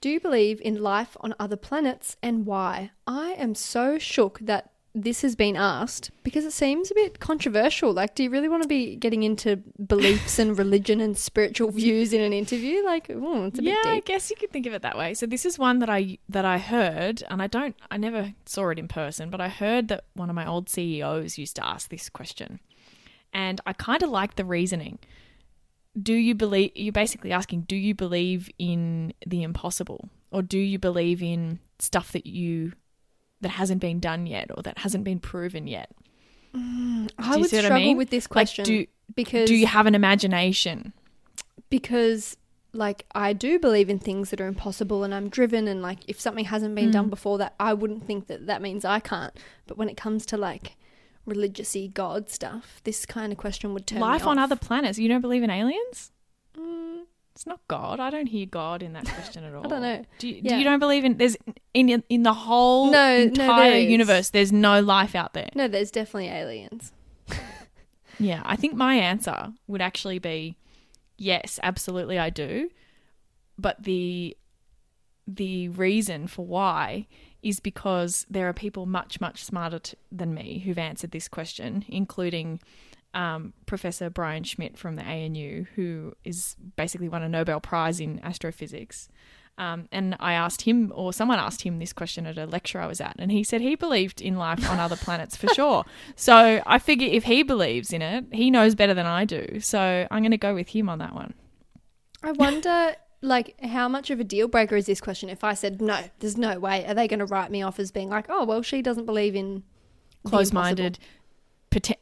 Do 0.02 0.10
you 0.10 0.18
believe 0.18 0.60
in 0.60 0.82
life 0.82 1.16
on 1.20 1.32
other 1.38 1.54
planets 1.54 2.16
and 2.24 2.44
why? 2.44 2.90
I 3.06 3.34
am 3.38 3.54
so 3.54 4.00
shook 4.00 4.40
that 4.40 4.72
this 4.96 5.22
has 5.22 5.36
been 5.36 5.54
asked 5.54 6.10
because 6.24 6.44
it 6.44 6.50
seems 6.50 6.90
a 6.90 6.94
bit 6.94 7.20
controversial. 7.20 7.92
Like, 7.92 8.16
do 8.16 8.24
you 8.24 8.30
really 8.30 8.48
want 8.48 8.64
to 8.64 8.68
be 8.68 8.96
getting 8.96 9.22
into 9.22 9.58
beliefs 9.86 10.40
and 10.40 10.58
religion 10.58 11.00
and 11.00 11.16
spiritual 11.16 11.70
views 11.70 12.12
in 12.12 12.20
an 12.20 12.32
interview? 12.32 12.84
Like, 12.84 13.12
oh, 13.14 13.44
it's 13.44 13.60
a 13.60 13.62
yeah, 13.62 13.76
bit 13.84 13.92
I 13.92 14.00
guess 14.00 14.28
you 14.28 14.34
could 14.34 14.50
think 14.50 14.66
of 14.66 14.72
it 14.72 14.82
that 14.82 14.98
way. 14.98 15.14
So 15.14 15.24
this 15.24 15.46
is 15.46 15.56
one 15.56 15.78
that 15.78 15.88
I 15.88 16.18
that 16.28 16.44
I 16.44 16.58
heard, 16.58 17.22
and 17.30 17.40
I 17.40 17.46
don't, 17.46 17.76
I 17.88 17.96
never 17.96 18.34
saw 18.44 18.70
it 18.70 18.80
in 18.80 18.88
person, 18.88 19.30
but 19.30 19.40
I 19.40 19.50
heard 19.50 19.86
that 19.86 20.06
one 20.14 20.28
of 20.28 20.34
my 20.34 20.44
old 20.44 20.68
CEOs 20.68 21.38
used 21.38 21.54
to 21.56 21.64
ask 21.64 21.90
this 21.90 22.08
question, 22.08 22.58
and 23.32 23.60
I 23.66 23.72
kind 23.72 24.02
of 24.02 24.10
like 24.10 24.34
the 24.34 24.44
reasoning. 24.44 24.98
Do 26.00 26.14
you 26.14 26.34
believe? 26.34 26.72
You're 26.74 26.92
basically 26.92 27.32
asking, 27.32 27.62
do 27.62 27.76
you 27.76 27.94
believe 27.94 28.48
in 28.58 29.12
the 29.26 29.42
impossible, 29.42 30.08
or 30.30 30.40
do 30.42 30.58
you 30.58 30.78
believe 30.78 31.22
in 31.22 31.58
stuff 31.78 32.12
that 32.12 32.26
you 32.26 32.72
that 33.42 33.50
hasn't 33.50 33.80
been 33.80 34.00
done 34.00 34.26
yet, 34.26 34.50
or 34.56 34.62
that 34.62 34.78
hasn't 34.78 35.04
been 35.04 35.18
proven 35.20 35.66
yet? 35.66 35.90
I 36.54 36.58
you 36.58 37.40
would 37.40 37.40
what 37.40 37.52
I 37.52 37.60
struggle 37.62 37.78
mean? 37.78 37.96
with 37.96 38.10
this 38.10 38.24
Like, 38.24 38.30
question 38.30 38.64
do 38.64 38.86
because 39.14 39.46
do 39.48 39.54
you 39.54 39.66
have 39.66 39.86
an 39.86 39.94
imagination? 39.94 40.92
because 41.70 42.36
like 42.74 43.04
I 43.14 43.32
do 43.34 43.58
believe 43.58 43.90
in 43.90 43.98
things 43.98 44.30
that 44.30 44.40
are 44.40 44.46
impossible 44.46 45.04
and 45.04 45.14
I'm 45.14 45.28
driven 45.28 45.68
and 45.68 45.82
like 45.82 45.98
if 46.08 46.18
something 46.20 46.46
hasn't 46.46 46.74
been 46.74 46.88
Mm. 46.88 46.92
done 46.92 47.08
before 47.10 47.38
that 47.38 47.54
I 47.60 47.74
wouldn't 47.74 48.06
think 48.06 48.26
that 48.28 48.46
that 48.46 48.62
means 48.62 48.84
I 48.84 49.00
can't 49.00 49.32
but 49.66 49.76
when 49.76 49.88
it 49.88 49.96
comes 49.96 50.24
to 50.26 50.36
like 50.36 50.76
religiously 51.24 51.86
god 51.88 52.28
stuff 52.28 52.80
this 52.84 53.06
kind 53.06 53.30
of 53.32 53.38
question 53.38 53.72
would 53.74 53.86
turn 53.86 53.98
me 53.98 54.02
Life 54.02 54.26
on 54.26 54.38
other 54.38 54.56
planets. 54.56 54.98
You 54.98 55.08
don't 55.08 55.20
believe 55.20 55.42
in 55.42 55.50
aliens? 55.50 56.10
Mm, 56.58 57.02
It's 57.34 57.46
not 57.46 57.60
God. 57.68 58.00
I 58.00 58.10
don't 58.10 58.26
hear 58.26 58.44
God 58.46 58.82
in 58.82 58.92
that 58.94 59.06
question 59.06 59.44
at 59.44 59.54
all. 59.54 59.64
I 59.66 59.68
don't 59.68 59.82
know. 59.82 60.04
Do 60.18 60.28
you, 60.28 60.40
Yeah. 60.42 60.58
you 60.58 60.64
don't 60.64 60.80
believe 60.80 61.04
in 61.04 61.16
there's 61.18 61.36
in 61.74 62.02
in 62.08 62.22
the 62.24 62.32
whole 62.34 62.86
No, 62.90 63.16
no, 63.18 63.22
entire 63.22 63.70
there 63.70 63.78
is. 63.80 63.90
universe? 63.90 64.30
There's 64.30 64.52
no 64.52 64.80
life 64.80 65.14
out 65.14 65.32
there. 65.32 65.48
no 65.54 65.68
there's 65.68 65.90
definitely 65.90 66.28
aliens 66.28 66.92
Yeah, 68.18 68.42
I 68.44 68.56
think 68.56 68.74
my 68.74 68.96
answer 68.96 69.52
would 69.66 69.80
actually 69.80 70.18
be 70.18 70.56
yes, 71.16 71.58
absolutely, 71.62 72.18
I 72.18 72.30
do. 72.30 72.68
But 73.58 73.82
the 73.84 74.36
the 75.26 75.68
reason 75.68 76.26
for 76.26 76.44
why 76.44 77.06
is 77.42 77.60
because 77.60 78.26
there 78.30 78.48
are 78.48 78.52
people 78.52 78.86
much 78.86 79.20
much 79.20 79.44
smarter 79.44 79.78
t- 79.78 79.96
than 80.10 80.34
me 80.34 80.60
who've 80.60 80.78
answered 80.78 81.10
this 81.10 81.28
question, 81.28 81.84
including 81.88 82.60
um, 83.14 83.52
Professor 83.66 84.08
Brian 84.08 84.44
Schmidt 84.44 84.78
from 84.78 84.96
the 84.96 85.02
ANU, 85.02 85.66
who 85.74 86.14
is 86.24 86.56
basically 86.76 87.08
won 87.08 87.22
a 87.22 87.28
Nobel 87.28 87.60
Prize 87.60 88.00
in 88.00 88.20
astrophysics. 88.22 89.08
Um, 89.58 89.86
and 89.92 90.16
I 90.18 90.32
asked 90.32 90.62
him, 90.62 90.92
or 90.94 91.12
someone 91.12 91.38
asked 91.38 91.62
him 91.62 91.78
this 91.78 91.92
question 91.92 92.26
at 92.26 92.38
a 92.38 92.46
lecture 92.46 92.80
I 92.80 92.86
was 92.86 93.02
at, 93.02 93.16
and 93.18 93.30
he 93.30 93.44
said 93.44 93.60
he 93.60 93.74
believed 93.74 94.22
in 94.22 94.36
life 94.36 94.68
on 94.68 94.80
other 94.80 94.96
planets 94.96 95.36
for 95.36 95.48
sure. 95.48 95.84
So 96.16 96.62
I 96.66 96.78
figure 96.78 97.08
if 97.08 97.24
he 97.24 97.42
believes 97.42 97.92
in 97.92 98.00
it, 98.00 98.26
he 98.32 98.50
knows 98.50 98.74
better 98.74 98.94
than 98.94 99.06
I 99.06 99.24
do. 99.24 99.60
So 99.60 100.06
I'm 100.10 100.22
going 100.22 100.30
to 100.30 100.38
go 100.38 100.54
with 100.54 100.68
him 100.68 100.88
on 100.88 100.98
that 100.98 101.14
one. 101.14 101.34
I 102.22 102.32
wonder 102.32 102.94
like 103.22 103.54
how 103.64 103.88
much 103.88 104.10
of 104.10 104.18
a 104.20 104.24
deal 104.24 104.48
breaker 104.48 104.76
is 104.76 104.86
this 104.86 105.00
question 105.00 105.28
if 105.28 105.44
I 105.44 105.54
said 105.54 105.80
no 105.80 106.04
there's 106.18 106.36
no 106.36 106.58
way 106.58 106.84
are 106.84 106.92
they 106.94 107.06
going 107.06 107.20
to 107.20 107.26
write 107.26 107.50
me 107.52 107.62
off 107.62 107.78
as 107.78 107.90
being 107.92 108.10
like 108.10 108.26
oh 108.28 108.44
well 108.44 108.62
she 108.62 108.82
doesn't 108.82 109.06
believe 109.06 109.34
in 109.36 109.62
Close-minded, 110.24 110.98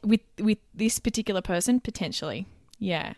with 0.03 0.21
with 0.39 0.57
this 0.75 0.99
particular 0.99 1.41
person 1.41 1.79
potentially. 1.79 2.45
Yeah, 2.77 3.13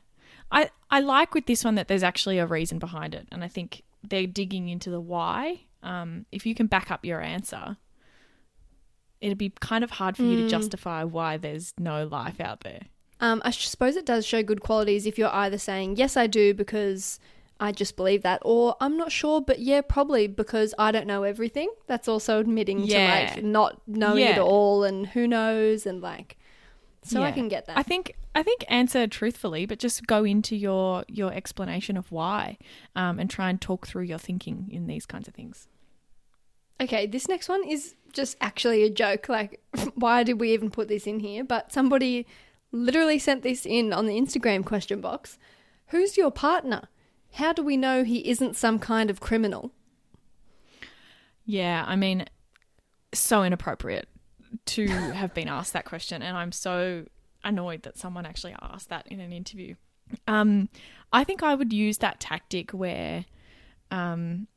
I 0.52 0.70
I 0.90 1.00
like 1.02 1.34
with 1.34 1.46
this 1.46 1.64
one 1.66 1.76
that 1.76 1.88
there's 1.90 2.04
actually 2.04 2.38
a 2.40 2.46
reason 2.46 2.80
behind 2.80 3.14
it, 3.14 3.28
and 3.32 3.44
I 3.44 3.48
think 3.50 3.84
they're 4.02 4.28
digging 4.28 4.70
into 4.70 4.90
the 4.90 5.02
why. 5.02 5.62
Um, 5.82 6.26
if 6.32 6.46
you 6.46 6.56
can 6.56 6.68
back 6.68 6.90
up 6.90 7.04
your 7.04 7.20
answer, 7.22 7.76
it'd 9.22 9.38
be 9.38 9.52
kind 9.60 9.84
of 9.84 9.92
hard 9.92 10.16
for 10.16 10.24
you 10.24 10.38
to 10.38 10.44
Mm. 10.44 10.50
justify 10.50 11.04
why 11.04 11.36
there's 11.38 11.74
no 11.78 12.06
life 12.06 12.40
out 12.40 12.62
there. 12.62 12.84
Um, 13.20 13.42
I 13.46 13.52
suppose 13.52 13.96
it 13.96 14.06
does 14.06 14.26
show 14.26 14.44
good 14.44 14.62
qualities 14.62 15.06
if 15.06 15.18
you're 15.18 15.34
either 15.34 15.58
saying, 15.58 15.96
yes, 15.98 16.18
I 16.18 16.28
do 16.28 16.54
because 16.54 17.20
I 17.60 17.72
just 17.72 17.96
believe 17.96 18.24
that, 18.24 18.42
or 18.44 18.76
I'm 18.82 18.98
not 18.98 19.12
sure, 19.12 19.40
but 19.40 19.60
yeah, 19.60 19.82
probably 19.82 20.28
because 20.28 20.74
I 20.78 20.92
don't 20.92 21.08
know 21.08 21.24
everything. 21.24 21.70
That's 21.88 22.08
also 22.08 22.40
admitting 22.40 22.80
Yeah. 22.80 23.26
to 23.30 23.36
like 23.36 23.44
not 23.44 23.82
knowing 23.88 24.24
it 24.24 24.40
all 24.40 24.84
and 24.84 25.08
who 25.08 25.28
knows 25.28 25.86
and 25.86 26.02
like, 26.02 26.38
so 27.04 27.22
I 27.22 27.32
can 27.32 27.48
get 27.48 27.66
that. 27.68 27.78
I 27.78 27.84
think 27.84 28.16
I 28.36 28.44
think 28.44 28.66
answer 28.68 29.06
truthfully, 29.08 29.66
but 29.66 29.78
just 29.80 30.08
go 30.08 30.24
into 30.24 30.56
your 30.56 31.06
your 31.08 31.32
explanation 31.32 31.96
of 31.98 32.12
why, 32.12 32.58
um, 32.96 33.20
and 33.20 33.30
try 33.30 33.50
and 33.50 33.62
talk 33.62 33.86
through 33.88 34.04
your 34.04 34.18
thinking 34.20 34.68
in 34.72 34.88
these 34.88 35.06
kinds 35.06 35.28
of 35.28 35.34
things. 35.34 35.68
okay, 36.82 37.06
this 37.06 37.28
next 37.30 37.48
one 37.50 37.64
is 37.64 37.96
just 38.12 38.36
actually 38.42 38.84
a 38.84 38.90
joke. 38.90 39.30
Like, 39.30 39.62
why 39.96 40.24
did 40.24 40.40
we 40.40 40.54
even 40.54 40.70
put 40.72 40.88
this 40.88 41.08
in 41.08 41.20
here? 41.20 41.44
But 41.44 41.72
somebody 41.72 42.26
literally 42.72 43.20
sent 43.20 43.44
this 43.44 43.66
in 43.66 43.94
on 43.94 44.06
the 44.06 44.20
Instagram 44.20 44.66
question 44.66 45.00
box. 45.02 45.38
Who's 45.88 46.18
your 46.18 46.32
partner? 46.32 46.90
How 47.34 47.54
do 47.54 47.64
we 47.64 47.78
know 47.78 48.04
he 48.04 48.28
isn't 48.30 48.56
some 48.56 48.80
kind 48.80 49.10
of 49.10 49.20
criminal? 49.20 49.72
Yeah, 51.46 51.84
I 51.88 51.96
mean, 51.96 52.26
so 53.14 53.44
inappropriate 53.44 54.08
to 54.66 54.88
have 54.88 55.34
been 55.34 55.48
asked 55.48 55.74
that 55.74 55.86
question, 55.86 56.22
and 56.22 56.38
I'm 56.38 56.52
so 56.52 57.06
annoyed 57.44 57.84
that 57.84 57.98
someone 57.98 58.26
actually 58.26 58.56
asked 58.62 58.90
that 58.90 59.08
in 59.08 59.20
an 59.20 59.32
interview. 59.34 59.76
Um, 60.28 60.70
I 61.12 61.24
think 61.24 61.44
I 61.44 61.56
would 61.56 61.74
use 61.74 61.98
that 62.00 62.20
tactic 62.20 62.72
where, 62.72 63.26
um, 63.92 64.48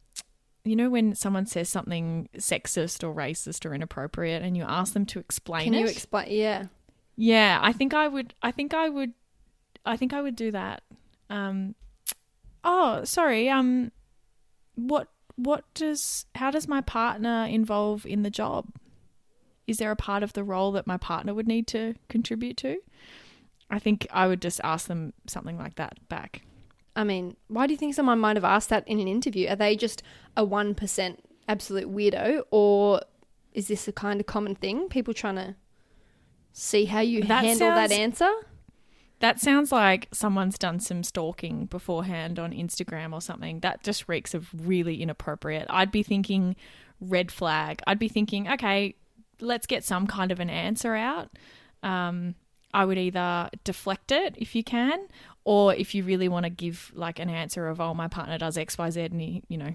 you 0.65 0.77
know, 0.77 0.91
when 0.91 1.15
someone 1.15 1.47
says 1.47 1.69
something 1.69 2.29
sexist 2.37 3.03
or 3.03 3.15
racist 3.15 3.65
or 3.65 3.75
inappropriate, 3.75 4.43
and 4.43 4.57
you 4.57 4.65
ask 4.65 4.93
them 4.93 5.07
to 5.07 5.19
explain 5.19 5.65
Can 5.65 5.75
it. 5.75 5.81
you 5.81 5.87
explain? 5.87 6.31
Yeah. 6.31 6.65
Yeah, 7.17 7.59
I 7.63 7.73
think 7.73 7.95
I 7.95 8.07
would. 8.09 8.35
I 8.43 8.51
think 8.51 8.75
I 8.75 8.89
would. 8.91 9.15
I 9.87 9.97
think 9.97 10.13
I 10.13 10.21
would 10.21 10.37
do 10.37 10.51
that. 10.51 10.83
Um, 11.31 11.75
oh, 12.67 13.05
sorry. 13.05 13.49
Um, 13.49 13.93
what 14.75 15.09
what 15.37 15.65
does 15.75 16.27
how 16.35 16.51
does 16.51 16.69
my 16.69 16.83
partner 16.83 17.47
involve 17.49 18.05
in 18.05 18.23
the 18.23 18.31
job? 18.31 18.67
Is 19.67 19.79
there 19.79 19.91
a 19.91 19.97
part 19.97 20.23
of 20.23 20.35
the 20.35 20.45
role 20.45 20.73
that 20.73 20.87
my 20.87 20.97
partner 20.97 21.33
would 21.33 21.49
need 21.49 21.67
to 21.69 21.95
contribute 22.09 22.57
to? 22.59 22.79
I 23.71 23.79
think 23.79 24.07
I 24.11 24.27
would 24.27 24.43
just 24.43 24.61
ask 24.63 24.87
them 24.87 25.13
something 25.27 25.59
like 25.59 25.77
that 25.77 26.09
back. 26.09 26.43
I 26.95 27.05
mean, 27.05 27.37
why 27.49 27.67
do 27.67 27.73
you 27.73 27.77
think 27.77 27.95
someone 27.95 28.19
might 28.19 28.37
have 28.37 28.45
asked 28.45 28.71
that 28.71 28.87
in 28.87 29.01
an 29.01 29.09
interview? 29.09 29.49
Are 29.49 29.57
they 29.57 29.77
just 29.77 30.03
a 30.37 30.47
1% 30.47 31.19
absolute 31.49 31.93
weirdo? 31.93 32.43
Or 32.51 33.03
is 33.53 33.69
this 33.69 33.87
a 33.89 33.93
kind 33.93 34.21
of 34.21 34.27
common 34.27 34.55
thing? 34.55 34.89
People 34.89 35.13
trying 35.13 35.35
to 35.35 35.57
see 36.53 36.87
how 36.87 37.01
you 37.01 37.25
That 37.25 37.45
handle 37.45 37.69
that 37.69 37.93
answer? 37.93 38.31
That 39.21 39.41
sounds 39.41 39.73
like 39.73 40.09
someone's 40.13 40.59
done 40.59 40.79
some 40.79 41.03
stalking 41.03 41.67
beforehand 41.67 42.39
on 42.39 42.53
Instagram 42.53 43.13
or 43.13 43.21
something. 43.21 43.61
That 43.61 43.83
just 43.83 44.09
reeks 44.09 44.35
of 44.35 44.51
really 44.53 45.03
inappropriate. 45.03 45.67
I'd 45.71 45.91
be 45.91 46.03
thinking 46.03 46.55
red 47.01 47.33
flag. 47.33 47.81
I'd 47.87 47.99
be 47.99 48.09
thinking, 48.09 48.49
okay, 48.49 48.95
let's 49.41 49.67
get 49.67 49.85
some 49.85 50.07
kind 50.07 50.31
of 50.33 50.41
an 50.41 50.51
answer 50.51 50.95
out. 50.95 51.31
Um, 51.83 52.35
I 52.75 52.85
would 52.85 52.99
either 52.99 53.49
deflect 53.65 54.13
it 54.13 54.35
if 54.37 54.55
you 54.55 54.63
can, 54.63 55.07
or 55.45 55.75
if 55.75 55.95
you 55.95 56.05
really 56.05 56.29
want 56.29 56.45
to 56.45 56.51
give 56.51 56.93
like 56.95 57.19
an 57.19 57.31
answer 57.31 57.69
of, 57.69 57.81
oh, 57.81 57.95
my 57.95 58.09
partner 58.09 58.37
does 58.37 58.59
X, 58.59 58.77
Y, 58.77 58.91
Z, 58.91 59.01
and 59.01 59.21
he, 59.21 59.43
you 59.49 59.57
know, 59.57 59.75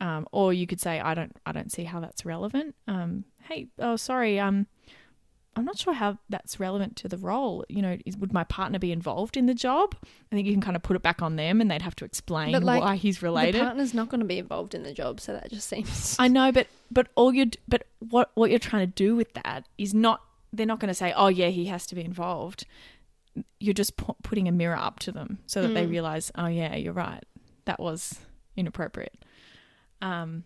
um, 0.00 0.26
or 0.32 0.54
you 0.54 0.66
could 0.66 0.80
say, 0.80 1.00
I 1.00 1.12
don't, 1.12 1.36
I 1.44 1.52
don't 1.52 1.70
see 1.70 1.84
how 1.84 2.00
that's 2.00 2.24
relevant. 2.24 2.74
Um, 2.88 3.24
hey, 3.42 3.68
oh, 3.78 3.96
sorry, 3.96 4.40
um, 4.40 4.66
I'm 5.56 5.64
not 5.64 5.76
sure 5.78 5.92
how 5.92 6.16
that's 6.28 6.60
relevant 6.60 6.94
to 6.98 7.08
the 7.08 7.16
role. 7.16 7.64
You 7.68 7.82
know, 7.82 7.98
is, 8.06 8.16
would 8.16 8.32
my 8.32 8.44
partner 8.44 8.78
be 8.78 8.92
involved 8.92 9.36
in 9.36 9.46
the 9.46 9.54
job? 9.54 9.96
I 10.30 10.36
think 10.36 10.46
you 10.46 10.52
can 10.52 10.62
kind 10.62 10.76
of 10.76 10.82
put 10.82 10.94
it 10.96 11.02
back 11.02 11.22
on 11.22 11.36
them, 11.36 11.60
and 11.60 11.70
they'd 11.70 11.82
have 11.82 11.96
to 11.96 12.04
explain 12.04 12.52
like, 12.62 12.80
why 12.82 12.94
he's 12.96 13.18
The 13.18 13.26
related. 13.26 13.60
partner's 13.60 13.92
not 13.92 14.08
going 14.10 14.20
to 14.20 14.26
be 14.26 14.38
involved 14.38 14.74
in 14.74 14.84
the 14.84 14.92
job, 14.92 15.20
so 15.20 15.32
that 15.32 15.50
just 15.50 15.68
seems. 15.68 16.16
I 16.18 16.28
know, 16.28 16.52
but 16.52 16.68
but 16.90 17.08
all 17.16 17.34
you 17.34 17.50
but 17.66 17.84
what 17.98 18.30
what 18.34 18.50
you're 18.50 18.58
trying 18.60 18.86
to 18.86 18.92
do 18.94 19.16
with 19.16 19.32
that 19.34 19.66
is 19.76 19.92
not. 19.92 20.22
They're 20.52 20.66
not 20.66 20.78
going 20.80 20.88
to 20.88 20.94
say, 20.94 21.12
"Oh 21.16 21.28
yeah, 21.28 21.48
he 21.48 21.66
has 21.66 21.84
to 21.86 21.94
be 21.94 22.04
involved." 22.04 22.64
You're 23.58 23.74
just 23.74 23.96
pu- 23.96 24.16
putting 24.22 24.48
a 24.48 24.52
mirror 24.52 24.76
up 24.76 24.98
to 25.00 25.12
them 25.12 25.38
so 25.46 25.62
that 25.62 25.74
they 25.74 25.84
Mm. 25.86 25.90
realize, 25.90 26.32
"Oh 26.36 26.46
yeah, 26.46 26.74
you're 26.76 26.92
right. 26.92 27.24
That 27.66 27.78
was 27.80 28.18
inappropriate." 28.56 29.16
Um, 30.02 30.44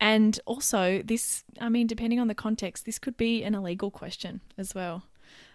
and 0.00 0.38
also 0.46 1.02
this, 1.02 1.44
I 1.60 1.68
mean, 1.68 1.86
depending 1.86 2.20
on 2.20 2.28
the 2.28 2.34
context, 2.34 2.84
this 2.84 2.98
could 2.98 3.16
be 3.16 3.42
an 3.42 3.54
illegal 3.54 3.90
question 3.90 4.40
as 4.58 4.74
well. 4.74 5.04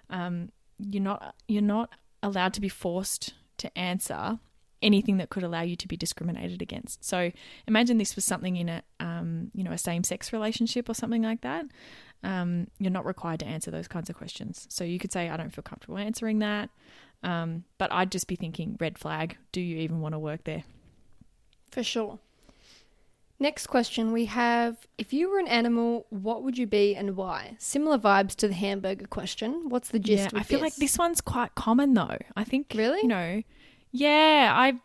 Um, 0.10 0.52
you're 0.80 1.04
not 1.04 1.36
you're 1.48 1.62
not 1.62 1.92
allowed 2.24 2.54
to 2.54 2.62
be 2.62 2.70
forced 2.70 3.34
to 3.58 3.78
answer 3.78 4.40
anything 4.82 5.18
that 5.18 5.30
could 5.30 5.44
allow 5.44 5.62
you 5.62 5.76
to 5.76 5.88
be 5.88 5.96
discriminated 5.96 6.62
against. 6.62 7.04
So 7.04 7.32
imagine 7.68 8.00
this 8.00 8.16
was 8.16 8.26
something 8.26 8.56
in 8.58 8.70
a 8.70 8.84
um, 9.00 9.52
you 9.54 9.64
know 9.64 9.72
a 9.72 9.78
same 9.78 10.04
sex 10.04 10.34
relationship 10.34 10.90
or 10.90 10.96
something 10.96 11.22
like 11.22 11.42
that. 11.42 11.66
Um, 12.24 12.68
you're 12.80 12.92
not 12.92 13.06
required 13.06 13.40
to 13.42 13.48
answer 13.48 13.72
those 13.72 13.88
kinds 13.88 14.10
of 14.10 14.16
questions. 14.16 14.68
So 14.70 14.84
you 14.84 15.00
could 15.00 15.12
say, 15.12 15.30
I 15.30 15.38
don't 15.38 15.50
feel 15.50 15.64
comfortable 15.64 15.98
answering 15.98 16.40
that. 16.40 16.70
Um, 17.24 17.64
but 17.78 17.92
I'd 17.92 18.12
just 18.12 18.28
be 18.28 18.36
thinking, 18.36 18.78
red 18.80 18.98
flag. 18.98 19.38
Do 19.52 19.62
you 19.62 19.78
even 19.78 20.02
want 20.02 20.14
to 20.14 20.20
work 20.20 20.44
there? 20.44 20.64
For 21.72 21.84
sure. 21.84 22.20
Next 23.42 23.66
question 23.66 24.12
we 24.12 24.26
have 24.26 24.78
If 25.00 25.14
you 25.14 25.28
were 25.28 25.40
an 25.40 25.48
animal, 25.48 26.06
what 26.12 26.44
would 26.44 26.60
you 26.60 26.68
be 26.68 26.96
and 26.96 27.16
why? 27.16 27.56
Similar 27.58 27.98
vibes 27.98 28.36
to 28.36 28.48
the 28.48 28.54
hamburger 28.54 29.08
question. 29.08 29.68
What's 29.68 29.90
the 29.90 29.98
gist? 29.98 30.32
yeah, 30.32 30.40
I 30.40 30.44
feel 30.44 30.60
like 30.60 30.76
this 30.76 30.96
one's 31.00 31.22
quite 31.22 31.56
common 31.56 31.96
though. 31.96 32.20
I 32.36 32.44
think 32.44 32.72
Really? 32.76 33.00
you 33.02 33.08
know, 33.08 33.42
yeah, 33.92 34.52
I 34.56 34.80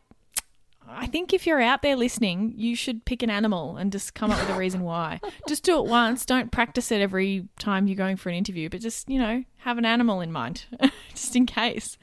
I 0.89 1.07
think 1.07 1.35
if 1.35 1.47
you're 1.47 1.61
out 1.61 1.83
there 1.83 1.97
listening, 1.97 2.55
you 2.57 2.77
should 2.77 3.05
pick 3.05 3.23
an 3.23 3.29
animal 3.29 3.77
and 3.77 3.93
just 3.93 4.15
come 4.15 4.31
up 4.31 4.41
with 4.41 4.49
a 4.57 4.59
reason 4.59 4.81
why. 4.83 5.21
just 5.49 5.63
do 5.63 5.77
it 5.79 5.85
once. 5.85 6.25
Don't 6.25 6.51
practice 6.51 6.91
it 6.91 7.03
every 7.03 7.49
time 7.59 7.87
you're 7.89 7.97
going 7.97 8.17
for 8.17 8.31
an 8.31 8.37
interview, 8.37 8.71
but 8.71 8.81
just, 8.81 9.07
you 9.11 9.19
know, 9.19 9.43
have 9.59 9.77
an 9.77 9.85
animal 9.85 10.23
in 10.23 10.33
mind 10.33 10.65
just 11.11 11.37
in 11.37 11.45
case. 11.45 11.99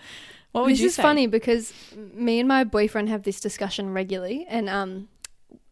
What 0.52 0.66
would 0.66 0.74
this 0.74 0.82
you 0.82 0.88
is 0.88 0.96
say? 0.96 1.02
funny 1.02 1.26
because 1.26 1.74
me 2.14 2.40
and 2.40 2.48
my 2.48 2.64
boyfriend 2.64 3.10
have 3.10 3.24
this 3.24 3.40
discussion 3.40 3.92
regularly, 3.94 4.46
and 4.48 4.70
um, 4.70 5.08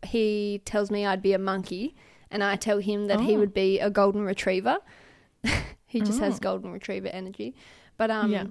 he 0.03 0.61
tells 0.65 0.89
me 0.91 1.05
I'd 1.05 1.21
be 1.21 1.33
a 1.33 1.39
monkey, 1.39 1.95
and 2.29 2.43
I 2.43 2.55
tell 2.55 2.79
him 2.79 3.07
that 3.07 3.21
he 3.21 3.35
Oh. 3.35 3.39
would 3.39 3.53
be 3.53 3.79
a 3.79 3.89
golden 3.89 4.23
retriever. 4.23 4.77
he 5.85 6.01
just 6.01 6.19
has 6.19 6.35
Oh. 6.35 6.39
golden 6.39 6.71
retriever 6.71 7.07
energy, 7.09 7.55
but 7.97 8.09
um, 8.11 8.31
yeah. 8.31 8.45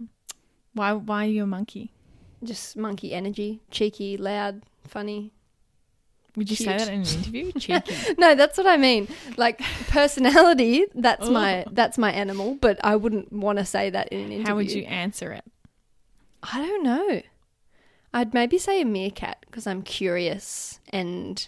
Why 0.74 0.92
why 0.92 1.24
are 1.26 1.28
you 1.28 1.42
a 1.44 1.46
monkey? 1.46 1.92
just 2.42 2.74
monkey 2.74 3.12
energy, 3.12 3.60
cheeky, 3.70 4.16
loud, 4.16 4.62
funny. 4.88 5.30
Would 6.36 6.48
you 6.48 6.56
say 6.56 6.64
Cute. 6.64 6.78
that 6.78 6.88
in 6.88 6.94
an 6.94 7.00
interview? 7.06 7.52
Cheeky. 7.58 8.14
No, 8.16 8.34
that's 8.34 8.56
what 8.56 8.66
I 8.66 8.76
mean. 8.78 9.08
Like 9.36 9.60
personality, 9.88 10.86
that's 10.94 11.26
Oh. 11.26 11.32
my 11.32 11.64
that's 11.72 11.98
my 11.98 12.12
animal, 12.12 12.54
but 12.60 12.78
I 12.84 12.96
wouldn't 12.96 13.32
want 13.32 13.58
to 13.58 13.64
say 13.64 13.90
that 13.90 14.08
in 14.08 14.20
an 14.20 14.26
interview. 14.32 14.46
How 14.46 14.54
would 14.56 14.70
you 14.72 14.84
answer 14.84 15.32
it? 15.32 15.44
I 16.42 16.64
don't 16.66 16.82
know. 16.84 17.20
I'd 18.12 18.34
maybe 18.34 18.58
say 18.58 18.80
a 18.80 18.84
meerkat 18.84 19.38
because 19.46 19.66
I'm 19.66 19.82
curious 19.82 20.80
and 20.90 21.46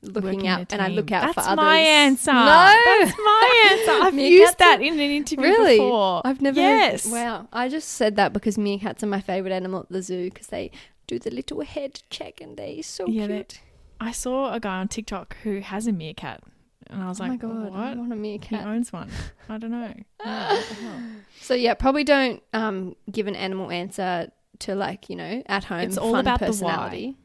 looking 0.00 0.22
Working 0.22 0.46
out, 0.46 0.72
and 0.72 0.80
I 0.80 0.88
look 0.88 1.10
out 1.10 1.22
That's 1.22 1.34
for 1.34 1.40
others. 1.40 1.56
That's 1.56 1.56
my 1.56 1.78
answer. 1.78 2.32
No, 2.32 2.44
That's 2.44 3.18
my 3.18 3.68
answer. 3.72 3.90
I've 4.06 4.14
Meerkats 4.14 4.30
used 4.30 4.58
that 4.58 4.80
in 4.80 4.94
an 4.94 5.00
interview 5.00 5.44
really. 5.44 5.78
before. 5.78 6.22
I've 6.24 6.40
never. 6.40 6.60
Yes. 6.60 7.04
Wow. 7.06 7.48
I 7.52 7.68
just 7.68 7.88
said 7.88 8.14
that 8.16 8.32
because 8.32 8.56
meerkats 8.56 9.02
are 9.02 9.06
my 9.06 9.20
favorite 9.20 9.52
animal 9.52 9.80
at 9.80 9.88
the 9.88 10.00
zoo 10.02 10.30
because 10.30 10.46
they 10.48 10.70
do 11.08 11.18
the 11.18 11.30
little 11.30 11.62
head 11.62 12.00
check 12.10 12.40
and 12.40 12.56
they're 12.56 12.82
so 12.82 13.06
Yeah, 13.08 13.26
cute. 13.26 13.60
I 14.00 14.12
saw 14.12 14.52
a 14.54 14.60
guy 14.60 14.78
on 14.78 14.86
TikTok 14.86 15.36
who 15.42 15.58
has 15.60 15.88
a 15.88 15.92
meerkat, 15.92 16.42
and 16.88 17.02
I 17.02 17.08
was 17.08 17.18
oh 17.20 17.24
like, 17.24 17.30
my 17.32 17.36
god, 17.36 17.72
I 17.74 17.88
"What? 17.88 17.96
want 17.98 18.12
a 18.12 18.14
He 18.14 18.20
meerkat. 18.22 18.66
owns 18.68 18.92
one? 18.92 19.10
I 19.48 19.58
don't 19.58 19.72
know. 19.72 19.92
Yeah, 20.24 20.52
what 20.54 20.68
the 20.68 20.74
hell? 20.74 21.00
So 21.40 21.54
yeah, 21.54 21.74
probably 21.74 22.04
don't 22.04 22.40
um 22.52 22.94
give 23.10 23.26
an 23.26 23.34
animal 23.34 23.72
answer 23.72 24.30
to 24.60 24.74
like 24.74 25.08
you 25.08 25.16
know 25.16 25.42
at 25.46 25.64
home. 25.64 25.80
It's 25.80 25.98
all 25.98 26.16
about 26.16 26.40
the 26.40 26.46
why. 26.46 26.48
personality. 26.48 27.16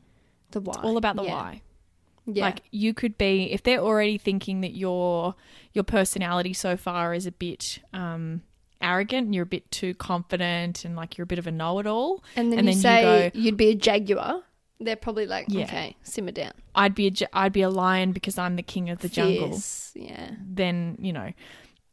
The 0.51 0.61
why. 0.61 0.79
All 0.83 0.97
about 0.97 1.15
the 1.15 1.23
yeah. 1.23 1.33
why. 1.33 1.61
Yeah. 2.25 2.45
Like 2.45 2.61
you 2.71 2.93
could 2.93 3.17
be 3.17 3.51
if 3.51 3.63
they're 3.63 3.79
already 3.79 4.17
thinking 4.17 4.61
that 4.61 4.75
your 4.75 5.35
your 5.73 5.83
personality 5.83 6.53
so 6.53 6.77
far 6.77 7.13
is 7.13 7.25
a 7.25 7.31
bit 7.31 7.79
um, 7.93 8.41
arrogant, 8.81 9.25
and 9.25 9.35
you're 9.35 9.43
a 9.43 9.47
bit 9.47 9.69
too 9.71 9.93
confident, 9.93 10.85
and 10.85 10.95
like 10.95 11.17
you're 11.17 11.23
a 11.23 11.27
bit 11.27 11.39
of 11.39 11.47
a 11.47 11.51
know-it-all. 11.51 12.23
and 12.35 12.51
then 12.51 12.59
and 12.59 12.67
you 12.67 12.75
then 12.75 12.77
you 12.77 12.81
say 12.81 13.31
go- 13.33 13.39
you'd 13.39 13.57
be 13.57 13.69
a 13.69 13.75
jaguar. 13.75 14.43
They're 14.79 14.95
probably 14.95 15.27
like, 15.27 15.45
Yeah. 15.47 15.63
okay, 15.63 15.95
simmer 16.03 16.31
down. 16.31 16.53
I'd 16.75 16.95
be 16.95 17.07
a 17.07 17.11
I'd 17.33 17.53
be 17.53 17.61
a 17.61 17.69
lion 17.69 18.11
because 18.11 18.37
I'm 18.37 18.55
the 18.55 18.63
king 18.63 18.89
of 18.89 18.99
the 18.99 19.09
jungle. 19.09 19.57
Yeah. 19.95 20.31
then 20.41 20.97
you 20.99 21.13
know 21.13 21.31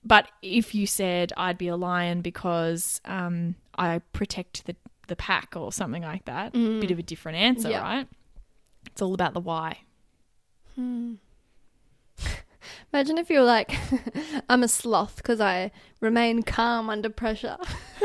but 0.04 0.28
if 0.42 0.74
you 0.74 0.86
said 0.86 1.32
i'd 1.36 1.58
be 1.58 1.68
a 1.68 1.76
lion 1.76 2.20
because 2.22 3.00
um, 3.04 3.54
i 3.76 3.98
protect 4.12 4.66
the, 4.66 4.74
the 5.10 5.16
pack 5.16 5.54
or 5.56 5.70
something 5.72 6.02
like 6.02 6.24
that 6.24 6.52
bit 6.54 6.90
of 6.90 6.98
a 6.98 7.02
different 7.02 7.36
answer 7.36 7.68
Mm. 7.68 7.72
Yeah. 7.72 7.82
right 7.82 8.08
it's 8.86 9.02
all 9.02 9.12
about 9.12 9.34
the 9.34 9.40
why 9.40 9.78
Imagine 12.92 13.18
if 13.18 13.30
you 13.30 13.38
were 13.40 13.44
like, 13.44 13.74
I'm 14.48 14.62
a 14.62 14.68
sloth 14.68 15.16
because 15.16 15.40
I 15.40 15.70
remain 16.00 16.42
calm 16.42 16.90
under 16.90 17.08
pressure. 17.10 17.56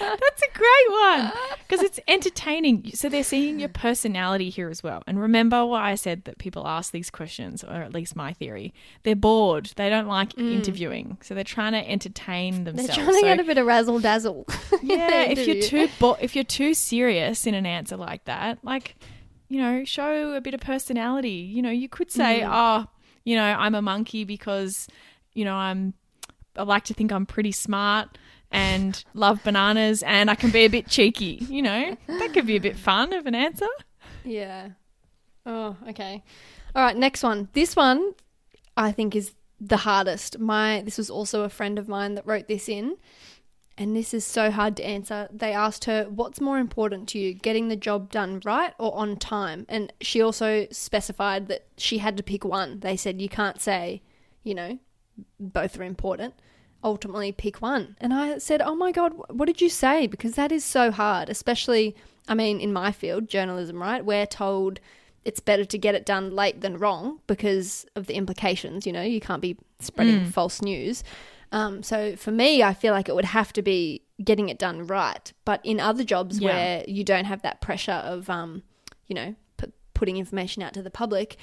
that's 0.00 0.42
a 0.42 0.58
great 0.58 0.90
one. 0.90 1.32
Because 1.68 1.86
it's 1.86 2.00
entertaining. 2.06 2.90
So 2.92 3.08
they're 3.08 3.24
seeing 3.24 3.58
your 3.58 3.70
personality 3.70 4.50
here 4.50 4.68
as 4.68 4.82
well. 4.82 5.02
And 5.06 5.18
remember 5.18 5.64
why 5.64 5.92
i 5.92 5.94
said 5.94 6.24
that 6.24 6.36
people 6.36 6.66
ask 6.66 6.92
these 6.92 7.08
questions 7.08 7.64
or 7.64 7.72
at 7.76 7.94
least 7.94 8.14
my 8.14 8.34
theory. 8.34 8.74
They're 9.04 9.16
bored. 9.16 9.70
They 9.76 9.88
don't 9.88 10.06
like 10.06 10.36
interviewing. 10.36 11.16
So 11.22 11.34
they're 11.34 11.44
trying 11.44 11.72
to 11.72 11.90
entertain 11.90 12.64
themselves. 12.64 12.88
They're 12.88 12.96
trying 13.06 13.14
to 13.14 13.20
So- 13.20 13.26
get 13.26 13.40
a 13.40 13.44
bit 13.44 13.56
of 13.56 13.64
razzle 13.66 14.00
dazzle. 14.00 14.46
yeah 14.82 15.22
if 15.22 15.46
you're 15.46 15.62
too 15.62 15.88
bo- 15.98 16.18
if 16.20 16.34
you're 16.34 16.44
too 16.44 16.74
serious 16.74 17.46
in 17.46 17.54
an 17.54 17.64
answer 17.64 17.96
like 17.96 18.24
that 18.26 18.58
like 18.62 18.96
you 19.48 19.58
know 19.58 19.82
show 19.84 20.34
a 20.34 20.42
bit 20.42 20.52
of 20.52 20.60
personality. 20.60 21.30
You 21.54 21.62
know 21.62 21.70
you 21.70 21.88
could 21.88 22.10
say 22.10 22.40
Mm. 22.42 22.50
oh 22.52 22.86
you 23.24 23.36
know 23.36 23.42
i'm 23.44 23.74
a 23.74 23.82
monkey 23.82 24.24
because 24.24 24.88
you 25.34 25.44
know 25.44 25.54
i'm 25.54 25.94
i 26.56 26.62
like 26.62 26.84
to 26.84 26.94
think 26.94 27.12
i'm 27.12 27.26
pretty 27.26 27.52
smart 27.52 28.18
and 28.50 29.04
love 29.14 29.42
bananas 29.44 30.02
and 30.04 30.30
i 30.30 30.34
can 30.34 30.50
be 30.50 30.60
a 30.64 30.68
bit 30.68 30.88
cheeky 30.88 31.44
you 31.48 31.62
know 31.62 31.96
that 32.06 32.32
could 32.32 32.46
be 32.46 32.56
a 32.56 32.60
bit 32.60 32.76
fun 32.76 33.12
of 33.12 33.26
an 33.26 33.34
answer 33.34 33.68
Yeah. 34.24 34.70
Oh, 35.44 35.76
okay. 35.88 36.22
All 36.76 36.84
right, 36.84 36.96
next 36.96 37.24
one. 37.24 37.48
This 37.52 37.74
one 37.74 38.14
I 38.76 38.92
think 38.92 39.16
is 39.16 39.34
the 39.60 39.78
hardest. 39.78 40.38
My 40.38 40.82
this 40.84 40.96
was 40.98 41.10
also 41.10 41.42
a 41.42 41.48
friend 41.48 41.78
of 41.78 41.88
mine 41.88 42.14
that 42.14 42.24
wrote 42.26 42.46
this 42.46 42.68
in. 42.68 42.96
And 43.78 43.96
this 43.96 44.12
is 44.12 44.24
so 44.24 44.50
hard 44.50 44.76
to 44.76 44.84
answer. 44.84 45.28
They 45.32 45.52
asked 45.52 45.86
her, 45.86 46.04
"What's 46.04 46.40
more 46.40 46.58
important 46.58 47.08
to 47.10 47.18
you, 47.18 47.32
getting 47.32 47.68
the 47.68 47.76
job 47.76 48.10
done 48.10 48.40
right 48.44 48.74
or 48.78 48.94
on 48.94 49.16
time?" 49.16 49.64
And 49.68 49.92
she 50.00 50.20
also 50.20 50.66
specified 50.70 51.48
that 51.48 51.66
she 51.78 51.98
had 51.98 52.16
to 52.18 52.22
pick 52.22 52.44
one. 52.44 52.80
They 52.80 52.96
said 52.96 53.20
you 53.20 53.28
can't 53.28 53.60
say, 53.60 54.02
you 54.42 54.54
know, 54.54 54.78
both 55.40 55.78
are 55.78 55.84
important. 55.84 56.34
Ultimately, 56.84 57.32
pick 57.32 57.62
one. 57.62 57.96
And 58.00 58.12
I 58.12 58.38
said, 58.38 58.60
"Oh 58.60 58.74
my 58.74 58.92
god, 58.92 59.14
what 59.30 59.46
did 59.46 59.60
you 59.60 59.70
say?" 59.70 60.06
Because 60.06 60.34
that 60.34 60.52
is 60.52 60.64
so 60.64 60.90
hard, 60.90 61.28
especially 61.28 61.96
I 62.28 62.34
mean, 62.34 62.60
in 62.60 62.72
my 62.72 62.92
field, 62.92 63.28
journalism, 63.28 63.80
right? 63.80 64.04
We're 64.04 64.26
told 64.26 64.80
it's 65.24 65.40
better 65.40 65.64
to 65.64 65.78
get 65.78 65.94
it 65.94 66.04
done 66.04 66.34
late 66.34 66.60
than 66.60 66.78
wrong 66.78 67.20
because 67.26 67.86
of 67.96 68.06
the 68.06 68.14
implications. 68.14 68.86
You 68.86 68.92
know, 68.92 69.02
you 69.02 69.20
can't 69.20 69.42
be 69.42 69.56
spreading 69.80 70.20
mm. 70.20 70.32
false 70.32 70.62
news. 70.62 71.04
Um, 71.52 71.82
so 71.82 72.16
for 72.16 72.30
me, 72.32 72.62
I 72.62 72.74
feel 72.74 72.92
like 72.92 73.08
it 73.08 73.14
would 73.14 73.26
have 73.26 73.52
to 73.52 73.62
be 73.62 74.02
getting 74.24 74.48
it 74.48 74.58
done 74.58 74.86
right. 74.86 75.32
But 75.44 75.60
in 75.64 75.78
other 75.80 76.02
jobs 76.04 76.40
Yeah. 76.40 76.48
where 76.48 76.84
you 76.88 77.04
don't 77.04 77.26
have 77.26 77.42
that 77.42 77.60
pressure 77.60 77.92
of, 78.04 78.28
um, 78.30 78.62
you 79.06 79.14
know, 79.14 79.34
p- 79.58 79.66
putting 79.94 80.16
information 80.16 80.62
out 80.62 80.72
to 80.74 80.82
the 80.82 80.90
public, 80.90 81.36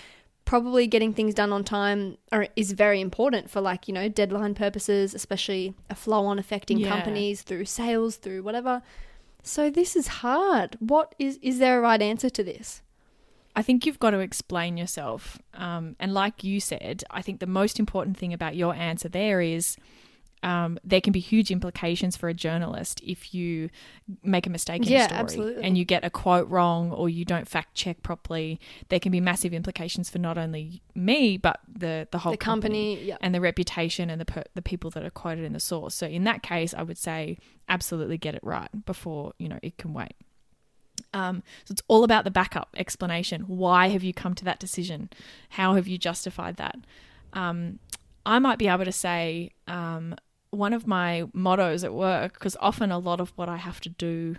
probably 0.45 0.87
getting 0.87 1.13
things 1.13 1.35
done 1.35 1.53
on 1.53 1.63
time 1.63 2.17
are, 2.31 2.47
is 2.55 2.71
very 2.71 2.99
important 3.01 3.49
for 3.51 3.61
like 3.61 3.87
you 3.87 3.93
know 3.93 4.09
deadline 4.09 4.55
purposes, 4.55 5.13
especially 5.13 5.75
a 5.91 5.95
flow-on 5.95 6.39
affecting 6.39 6.79
Yeah. 6.79 6.89
companies 6.89 7.43
through 7.43 7.65
sales, 7.65 8.15
through 8.15 8.41
whatever. 8.43 8.81
So 9.43 9.69
this 9.69 9.95
is 9.95 10.07
hard. 10.07 10.75
What 10.79 11.13
is 11.19 11.37
is 11.43 11.59
there 11.59 11.77
a 11.77 11.81
right 11.81 12.01
answer 12.01 12.29
to 12.31 12.43
this? 12.43 12.81
I 13.55 13.61
think 13.61 13.85
you've 13.85 13.99
got 13.99 14.11
to 14.11 14.19
explain 14.19 14.77
yourself. 14.77 15.39
Um, 15.53 15.95
and 15.99 16.13
like 16.13 16.43
you 16.43 16.59
said, 16.59 17.03
I 17.09 17.21
think 17.21 17.39
the 17.39 17.47
most 17.47 17.79
important 17.79 18.17
thing 18.17 18.33
about 18.33 18.55
your 18.55 18.73
answer 18.73 19.09
there 19.09 19.41
is 19.41 19.75
um, 20.41 20.79
there 20.85 21.01
can 21.01 21.11
be 21.11 21.19
huge 21.19 21.51
implications 21.51 22.15
for 22.15 22.29
a 22.29 22.33
journalist 22.33 23.01
if 23.05 23.33
you 23.33 23.69
make 24.23 24.47
a 24.47 24.49
mistake 24.49 24.85
in 24.85 24.91
Yeah, 24.91 25.01
a 25.01 25.07
story 25.07 25.19
absolutely. 25.19 25.63
and 25.63 25.77
you 25.77 25.83
get 25.83 26.05
a 26.05 26.09
quote 26.09 26.47
wrong 26.47 26.91
or 26.91 27.09
you 27.09 27.25
don't 27.25 27.47
fact 27.47 27.75
check 27.75 28.01
properly. 28.03 28.59
There 28.87 28.99
can 28.99 29.11
be 29.11 29.19
massive 29.19 29.53
implications 29.53 30.09
for 30.09 30.17
not 30.17 30.37
only 30.37 30.81
me 30.95 31.37
but 31.37 31.59
the 31.67 32.07
the 32.11 32.19
whole 32.19 32.31
the 32.31 32.37
company, 32.37 33.03
yeah. 33.03 33.17
and 33.19 33.35
the 33.35 33.41
reputation 33.41 34.09
and 34.09 34.21
the 34.21 34.25
per- 34.25 34.45
the 34.55 34.61
people 34.61 34.89
that 34.91 35.03
are 35.03 35.09
quoted 35.09 35.43
in 35.43 35.51
the 35.53 35.59
source. 35.59 35.93
So 35.93 36.07
in 36.07 36.23
that 36.23 36.41
case, 36.41 36.73
I 36.73 36.83
would 36.83 36.97
say 36.97 37.37
absolutely 37.67 38.17
get 38.17 38.33
it 38.33 38.41
right 38.43 38.69
before 38.85 39.33
you 39.39 39.49
know 39.49 39.59
it 39.61 39.77
can 39.77 39.93
wait. 39.93 40.13
Um, 41.13 41.43
so 41.65 41.71
it's 41.71 41.81
all 41.87 42.03
about 42.03 42.23
the 42.23 42.31
backup 42.31 42.75
explanation. 42.77 43.41
Why 43.43 43.89
have 43.89 44.03
you 44.03 44.13
come 44.13 44.35
to 44.35 44.45
that 44.45 44.59
decision? 44.59 45.09
How 45.49 45.73
have 45.73 45.87
you 45.87 45.97
justified 45.97 46.57
that? 46.57 46.77
Um, 47.33 47.79
I 48.25 48.39
might 48.39 48.59
be 48.59 48.67
able 48.67 48.85
to 48.85 48.91
say 48.91 49.51
um, 49.67 50.15
one 50.51 50.73
of 50.73 50.85
my 50.85 51.25
mottos 51.33 51.83
at 51.83 51.93
work, 51.93 52.33
because 52.33 52.55
often 52.59 52.91
a 52.91 52.99
lot 52.99 53.19
of 53.19 53.33
what 53.35 53.49
I 53.49 53.57
have 53.57 53.81
to 53.81 53.89
do 53.89 54.35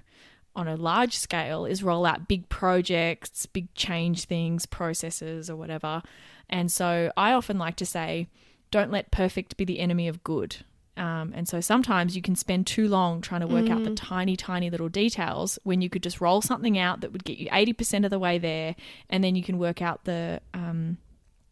on 0.55 0.69
a 0.69 0.77
large 0.77 1.17
scale 1.17 1.65
is 1.65 1.83
roll 1.83 2.05
out 2.05 2.29
big 2.29 2.49
projects, 2.49 3.47
big 3.47 3.73
change 3.75 4.25
things, 4.25 4.67
processes, 4.67 5.49
or 5.49 5.57
whatever. 5.57 6.03
And 6.49 6.71
so 6.71 7.13
I 7.17 7.33
often 7.33 7.59
like 7.59 7.77
to 7.77 7.87
say, 7.87 8.27
don't 8.71 8.91
let 8.91 9.11
perfect 9.11 9.57
be 9.57 9.65
the 9.65 9.79
enemy 9.81 10.09
of 10.09 10.25
good. 10.25 10.59
Um, 10.97 11.33
and 11.35 11.49
so 11.49 11.61
sometimes 11.61 12.15
you 12.15 12.21
can 12.21 12.37
spend 12.37 12.67
too 12.67 12.89
long 12.89 13.21
trying 13.21 13.41
to 13.41 13.47
work 13.47 13.71
out 13.71 13.85
the 13.85 13.95
tiny, 13.95 14.37
tiny 14.37 14.69
little 14.71 14.89
details 14.89 15.59
when 15.63 15.81
you 15.81 15.89
could 15.89 16.03
just 16.03 16.21
roll 16.21 16.43
something 16.43 16.79
out 16.79 17.01
that 17.01 17.13
would 17.13 17.25
get 17.25 17.39
you 17.39 17.49
80% 17.49 18.05
of 18.05 18.11
the 18.11 18.19
way 18.19 18.39
there, 18.39 18.75
and 19.09 19.23
then 19.25 19.35
you 19.35 19.43
can 19.43 19.59
work 19.59 19.81
out 19.83 20.05
the. 20.05 20.41
Um, 20.55 20.99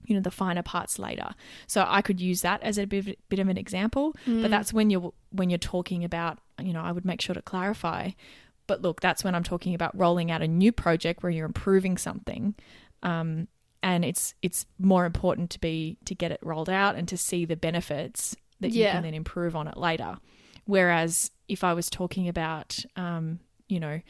you 0.05 0.15
know 0.15 0.23
the 0.23 0.31
finer 0.31 0.63
parts 0.63 0.99
later. 0.99 1.35
So 1.67 1.85
i 1.87 2.01
could 2.01 2.19
use 2.19 2.41
that 2.41 2.63
as 2.63 2.79
a 2.79 2.87
bit 2.87 3.07
of, 3.09 3.15
bit 3.29 3.39
of 3.41 3.49
an 3.49 3.59
example 3.59 4.17
but 4.25 4.51
that's 4.51 4.73
when 4.73 4.89
you're 4.89 5.13
when 5.33 5.51
you're 5.51 5.59
talking 5.59 6.03
about 6.03 6.39
you 6.59 6.73
know 6.73 6.81
i 6.81 6.91
would 6.91 7.05
make 7.05 7.21
sure 7.21 7.35
to 7.35 7.43
clarify. 7.43 8.11
But 8.67 8.81
look 8.81 9.03
that's 9.03 9.23
when 9.23 9.35
i'm 9.35 9.43
talking 9.45 9.75
about 9.75 9.95
rolling 9.97 10.31
out 10.31 10.41
a 10.41 10.49
new 10.49 10.73
project 10.73 11.23
where 11.23 11.31
you're 11.31 11.45
improving 11.45 11.99
something 11.99 12.55
um, 13.03 13.49
and 13.83 14.05
it's 14.05 14.35
it's 14.41 14.65
more 14.79 15.05
important 15.05 15.51
to 15.51 15.61
be 15.61 15.99
to 16.07 16.15
get 16.15 16.33
it 16.33 16.41
rolled 16.43 16.71
out 16.71 16.97
and 16.97 17.07
to 17.09 17.17
see 17.19 17.45
the 17.45 17.57
benefits 17.57 18.35
that 18.61 18.71
you 18.73 18.85
can 18.85 19.03
then 19.03 19.15
improve 19.15 19.55
on 19.57 19.69
it 19.69 19.77
later. 19.77 20.19
Whereas 20.65 21.31
if 21.49 21.65
I 21.65 21.73
was 21.75 21.89
talking 21.89 22.29
about, 22.29 22.79
um, 22.97 23.41
you 23.69 23.81
know, 23.81 24.01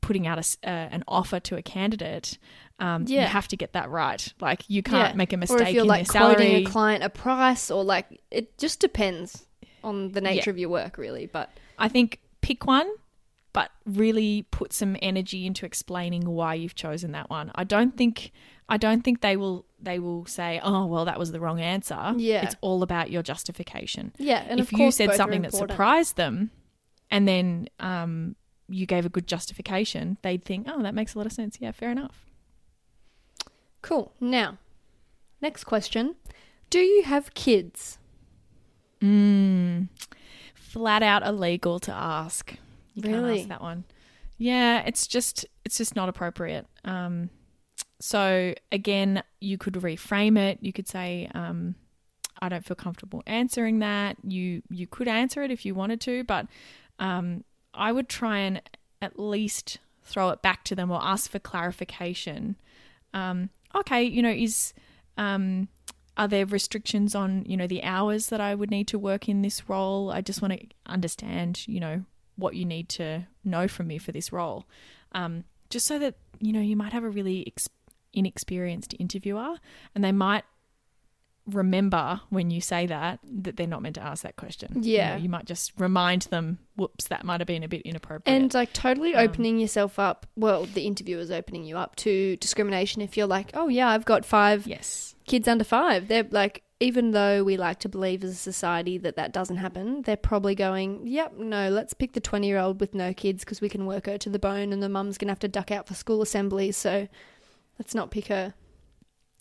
putting 0.00 0.26
out 0.26 0.38
a 0.38 0.68
uh, 0.68 0.88
an 0.90 1.04
offer 1.08 1.40
to 1.40 1.56
a 1.56 1.62
candidate, 1.62 2.38
um, 2.78 3.04
you 3.08 3.20
have 3.20 3.48
to 3.48 3.56
get 3.56 3.72
that 3.72 3.88
right. 3.90 4.32
Like 4.40 4.64
you 4.68 4.82
can't 4.82 5.12
Yeah. 5.12 5.16
make 5.16 5.32
a 5.32 5.36
mistake. 5.36 5.60
or 5.60 5.62
if 5.62 5.74
you're 5.74 5.82
in 5.82 5.88
like 5.88 6.08
quoting 6.08 6.36
salary. 6.38 6.54
a 6.64 6.64
client 6.64 7.04
a 7.04 7.10
price, 7.10 7.70
or 7.70 7.84
like 7.84 8.20
it 8.30 8.58
just 8.58 8.80
depends 8.80 9.46
on 9.82 10.12
the 10.12 10.20
nature 10.20 10.50
Yeah. 10.50 10.54
of 10.54 10.58
your 10.58 10.68
work, 10.68 10.98
really. 10.98 11.26
But 11.26 11.50
I 11.78 11.88
think 11.88 12.20
pick 12.40 12.66
one, 12.66 12.90
but 13.52 13.70
really 13.84 14.46
put 14.50 14.72
some 14.72 14.96
energy 15.02 15.46
into 15.46 15.64
explaining 15.66 16.22
why 16.28 16.54
you've 16.54 16.74
chosen 16.74 17.12
that 17.12 17.30
one. 17.30 17.50
I 17.54 17.64
don't 17.64 17.96
think 17.96 18.32
I 18.68 18.76
don't 18.78 19.02
think 19.02 19.20
they 19.20 19.36
will 19.36 19.64
they 19.80 19.98
will 19.98 20.26
say, 20.26 20.60
"Oh, 20.62 20.86
well, 20.86 21.04
that 21.04 21.18
was 21.18 21.32
the 21.32 21.40
wrong 21.40 21.60
answer." 21.60 22.14
Yeah. 22.16 22.42
it's 22.44 22.56
all 22.60 22.82
about 22.82 23.10
your 23.10 23.22
justification. 23.22 24.12
yeah, 24.18 24.44
and 24.48 24.58
if 24.60 24.72
you 24.72 24.90
said 24.90 25.14
something 25.14 25.42
that 25.42 25.52
surprised 25.54 26.16
them, 26.16 26.50
and 27.10 27.28
then 27.28 27.68
um, 27.78 28.34
you 28.68 28.86
gave 28.86 29.06
a 29.06 29.08
good 29.08 29.26
justification, 29.28 30.18
they'd 30.22 30.44
think, 30.44 30.66
"Oh, 30.68 30.82
that 30.82 30.94
makes 30.94 31.14
a 31.14 31.18
lot 31.18 31.26
of 31.26 31.32
sense. 31.32 31.58
Yeah, 31.60 31.70
fair 31.72 31.90
enough." 31.90 32.24
Cool. 33.82 34.12
Now, 34.20 34.58
next 35.40 35.64
question: 35.64 36.16
Do 36.70 36.80
you 36.80 37.04
have 37.04 37.34
kids? 37.34 37.98
Mm, 39.00 39.88
flat 40.54 41.02
out 41.02 41.24
illegal 41.24 41.78
to 41.80 41.92
ask. 41.92 42.56
You 42.94 43.02
can't 43.02 43.14
Really? 43.14 43.40
ask 43.40 43.48
that 43.48 43.60
one. 43.60 43.84
Yeah, 44.38 44.82
it's 44.86 45.06
just 45.06 45.46
it's 45.64 45.78
just 45.78 45.94
not 45.94 46.08
appropriate. 46.08 46.66
Um, 46.84 47.30
so 48.00 48.54
again, 48.70 49.22
you 49.40 49.58
could 49.58 49.74
reframe 49.74 50.38
it. 50.38 50.58
You 50.60 50.72
could 50.72 50.88
say, 50.88 51.30
um, 51.34 51.74
"I 52.40 52.48
don't 52.48 52.64
feel 52.64 52.76
comfortable 52.76 53.22
answering 53.26 53.78
that." 53.80 54.16
You 54.22 54.62
you 54.68 54.86
could 54.86 55.08
answer 55.08 55.42
it 55.42 55.50
if 55.50 55.64
you 55.64 55.74
wanted 55.74 56.00
to, 56.02 56.24
but 56.24 56.46
um, 56.98 57.44
I 57.74 57.92
would 57.92 58.08
try 58.08 58.38
and 58.38 58.62
at 59.00 59.18
least 59.18 59.78
throw 60.02 60.30
it 60.30 60.42
back 60.42 60.64
to 60.64 60.74
them 60.74 60.90
or 60.90 61.02
ask 61.02 61.30
for 61.30 61.38
clarification. 61.38 62.56
Um, 63.12 63.50
okay, 63.74 64.02
you 64.02 64.22
know, 64.22 64.30
is 64.30 64.72
um, 65.16 65.68
are 66.16 66.28
there 66.28 66.46
restrictions 66.46 67.14
on 67.14 67.44
you 67.46 67.56
know 67.56 67.66
the 67.66 67.82
hours 67.82 68.28
that 68.28 68.40
I 68.40 68.54
would 68.54 68.70
need 68.70 68.88
to 68.88 68.98
work 68.98 69.28
in 69.28 69.42
this 69.42 69.68
role? 69.68 70.10
I 70.10 70.20
just 70.20 70.42
want 70.42 70.54
to 70.54 70.66
understand, 70.86 71.66
you 71.66 71.80
know, 71.80 72.04
what 72.36 72.54
you 72.54 72.64
need 72.64 72.88
to 72.90 73.26
know 73.44 73.68
from 73.68 73.86
me 73.88 73.98
for 73.98 74.12
this 74.12 74.32
role, 74.32 74.66
um, 75.12 75.44
just 75.70 75.86
so 75.86 75.98
that 75.98 76.14
you 76.40 76.52
know 76.52 76.60
you 76.60 76.76
might 76.76 76.92
have 76.92 77.04
a 77.04 77.10
really 77.10 77.44
ex- 77.46 77.68
inexperienced 78.16 78.94
interviewer, 78.98 79.56
and 79.94 80.02
they 80.02 80.10
might 80.12 80.42
remember 81.46 82.20
when 82.28 82.50
you 82.50 82.60
say 82.60 82.86
that 82.86 83.20
that 83.22 83.56
they're 83.56 83.68
not 83.68 83.80
meant 83.80 83.94
to 83.94 84.02
ask 84.02 84.24
that 84.24 84.34
question. 84.34 84.82
You 84.82 84.94
Yeah. 84.94 85.10
know, 85.16 85.22
you 85.22 85.28
might 85.28 85.44
just 85.44 85.72
remind 85.78 86.22
them, 86.22 86.58
"Whoops, 86.74 87.06
that 87.06 87.24
might 87.24 87.40
have 87.40 87.46
been 87.46 87.62
a 87.62 87.68
bit 87.68 87.82
inappropriate." 87.82 88.22
And 88.26 88.52
like 88.52 88.72
totally 88.72 89.14
Um, 89.14 89.24
opening 89.28 89.58
yourself 89.60 90.00
up. 90.00 90.26
Well, 90.36 90.64
the 90.64 90.86
interviewer's 90.86 91.30
opening 91.30 91.62
you 91.64 91.78
up 91.78 91.94
to 91.96 92.36
discrimination. 92.38 93.00
If 93.00 93.16
you're 93.16 93.28
like, 93.28 93.52
oh 93.54 93.68
yeah, 93.68 93.88
I've 93.88 94.04
got 94.04 94.24
five 94.24 94.66
yes, 94.66 95.14
kids 95.26 95.46
under 95.46 95.62
five. 95.62 96.08
They're 96.08 96.26
like, 96.28 96.64
even 96.80 97.12
though 97.12 97.44
we 97.44 97.56
like 97.56 97.78
to 97.80 97.88
believe 97.88 98.24
as 98.24 98.32
a 98.32 98.34
society 98.34 98.98
that 98.98 99.14
that 99.14 99.32
doesn't 99.32 99.58
happen, 99.58 100.02
they're 100.02 100.16
probably 100.16 100.56
going, 100.56 101.06
yep, 101.06 101.38
no, 101.38 101.70
let's 101.70 101.94
pick 101.94 102.12
the 102.14 102.20
20 102.20 102.48
year 102.48 102.58
old 102.58 102.80
with 102.80 102.92
no 102.92 103.14
kids 103.14 103.44
because 103.44 103.60
we 103.60 103.68
can 103.68 103.86
work 103.86 104.06
her 104.06 104.18
to 104.18 104.28
the 104.28 104.38
bone 104.40 104.72
and 104.72 104.82
the 104.82 104.88
mum's 104.88 105.16
going 105.16 105.28
to 105.28 105.30
have 105.32 105.38
to 105.38 105.48
duck 105.48 105.70
out 105.70 105.86
for 105.86 105.94
school 105.94 106.20
assemblies. 106.22 106.76
So 106.76 107.06
let's 107.78 107.94
not 107.94 108.10
pick 108.10 108.26
her. 108.28 108.54